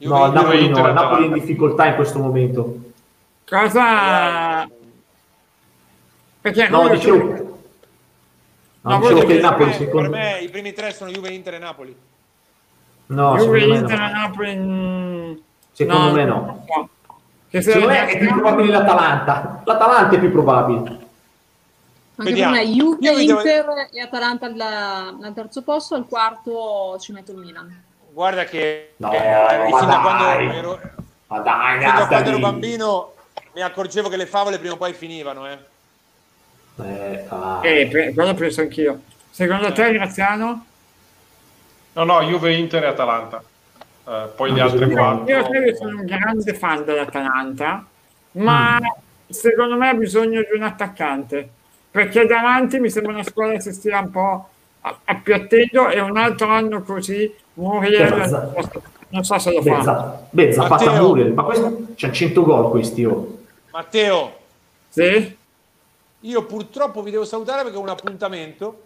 [0.08, 2.76] No, il Inter- Napoli, Inter no, e il Napoli è in difficoltà in questo momento.
[3.48, 4.68] Cosa...
[6.42, 7.44] Perché No, dicevo, Perché
[8.82, 11.54] no, No, dicevo che il Napoli per secondo me i primi tre sono Juve, Inter
[11.56, 11.96] e Napoli.
[13.08, 14.10] No, Juve, me Inter, no.
[14.10, 14.56] Napoli.
[14.56, 15.34] mm,
[15.72, 16.90] Secondo me non no.
[17.50, 19.62] Che se Secondo me è più probabile l'Atalanta.
[19.66, 21.04] L'Atalanta è più probabile.
[22.18, 22.54] Anche Vediamo.
[22.56, 27.12] per me Juve, vi devo- Inter e Atalanta al, al terzo posto, al quarto ci
[27.12, 27.84] metto il Milan.
[28.16, 30.80] Guarda che No, eh, ma fin da quando ero,
[31.28, 33.14] Ma dai, fin da quando ero bambino
[33.54, 35.46] mi accorgevo che le favole prima o poi finivano.
[35.50, 35.58] Eh.
[36.82, 37.60] Eh, ah.
[37.62, 39.02] Eh, quello penso anch'io.
[39.30, 40.66] Secondo te, Graziano?
[41.92, 43.44] No, no, Juve, Inter e Atalanta.
[44.08, 45.36] Eh, poi le Ah, altre quattro.
[45.36, 47.86] Io credo sono un grande fan dell'Atalanta,
[48.32, 48.80] ma
[49.28, 51.50] secondo me ha bisogno di un attaccante,
[51.92, 54.50] perché davanti mi sembra una squadra che si stia un po'
[54.88, 58.54] a- appiattendo e un altro anno così Muriel Bezza.
[59.10, 59.76] non so se lo fa.
[59.78, 60.78] Bezza, Bezza, Matteo.
[60.90, 61.34] fatta Muriel.
[61.34, 63.38] Ma questo c'è 100 gol questi, oh.
[63.72, 64.38] Matteo,
[64.90, 65.38] Sì?
[66.22, 68.82] io purtroppo vi devo salutare perché ho un appuntamento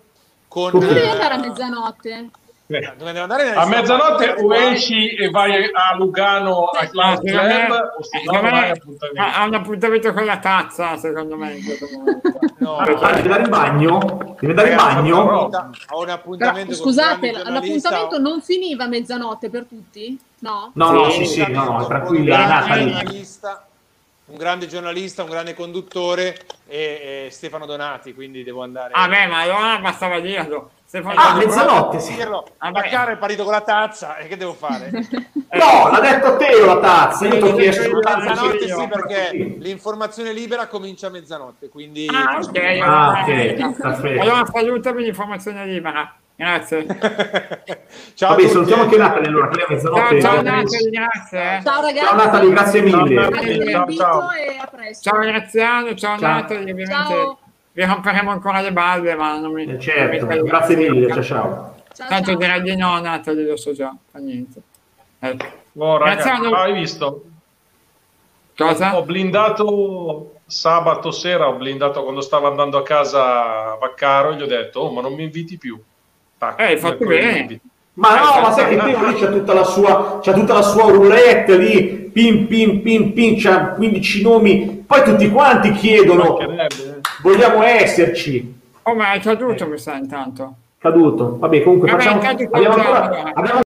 [0.48, 0.72] con...
[0.72, 2.30] Tu devi andare a mezzanotte.
[2.72, 3.52] Eh, dove devo andare?
[3.54, 7.68] A mezzanotte o esci e vai a Lugano al No, Club me-
[7.98, 9.22] o se no vai a appuntamento.
[9.22, 12.40] ha ha un appuntamento con la tazza, secondo me, in questo momento.
[12.58, 14.36] No, Ah, deve andare in bagno?
[14.40, 15.18] Deve andare in bagno?
[15.90, 20.20] ho un appuntamento scusate, l'appuntamento non finiva a mezzanotte per tutti?
[20.42, 20.70] No?
[20.76, 22.66] No, no, Sì, sì, no, no, tranquilla,
[24.30, 28.94] un grande giornalista, un grande conduttore e, e Stefano Donati, quindi devo andare.
[28.94, 30.72] Ah, beh, ma allora bastava dirlo.
[30.86, 32.16] Fosse- Ah, mezzanotte, sì.
[32.16, 32.48] dirlo.
[32.58, 32.72] Vabbè.
[32.72, 34.90] Baccaro è partito con la tazza e che devo fare?
[35.52, 37.26] No, l'ha detto Teo la tazza.
[37.26, 42.56] Io ti ho chiesto mezzanotte sì, perché l'informazione libera comincia a mezzanotte, quindi Ah, ok.
[42.84, 44.22] Ah, allora- ok, perfetto.
[44.22, 46.16] Allora salutami l'informazione libera.
[46.40, 46.86] Grazie.
[48.16, 48.48] ciao a Vabbè, tutti.
[48.54, 50.22] salutiamo anche Natali allora, che mezzanotte.
[50.22, 51.58] Ciao, ciao Natali, grazie.
[51.58, 51.62] eh.
[51.64, 52.06] Ciao ragazzi.
[52.06, 53.14] Ciao Natali, grazie mille.
[53.14, 54.20] Grazie Ciao, dell'invito ciao.
[54.22, 55.10] a presto.
[55.10, 56.32] Ciao Graziano, ciao, Ciao.
[56.34, 57.40] Natali, ovviamente Ciao.
[57.74, 59.66] vi romperemo ancora le balle, ma non mi...
[59.66, 61.76] Eh, certo, non mi- grazie mille, ciao ciao.
[61.94, 62.36] Ciao, Tanto ciao.
[62.40, 64.62] direi di no, Natali, lo so già, fa niente.
[65.20, 65.46] Ecco.
[65.78, 67.24] Oh, Graziano- hai visto?
[68.56, 68.96] Cosa?
[68.98, 74.42] Ho blindato sabato sera, ho blindato quando stavo andando a casa a Vaccaro e gli
[74.42, 75.78] ho detto, oh, ma non mi inviti più.
[76.40, 77.38] Tac, Eh, hai fatto bene.
[77.40, 77.60] inviti.
[77.96, 80.90] Ma no, ma sai che Teo lì c'ha tutta la sua, c'ha tutta la sua
[80.90, 86.38] roulette lì, pin pin pin pin, c'ha 15 nomi, poi tutti quanti chiedono,
[87.22, 88.58] vogliamo esserci.
[88.84, 90.54] Oh, ma è caduto, mi sa, intanto.
[90.78, 91.36] Caduto.
[91.40, 92.22] Vabbè, comunque Vabbè, facciamo,
[92.52, 93.60] abbiamo ancora, abbiamo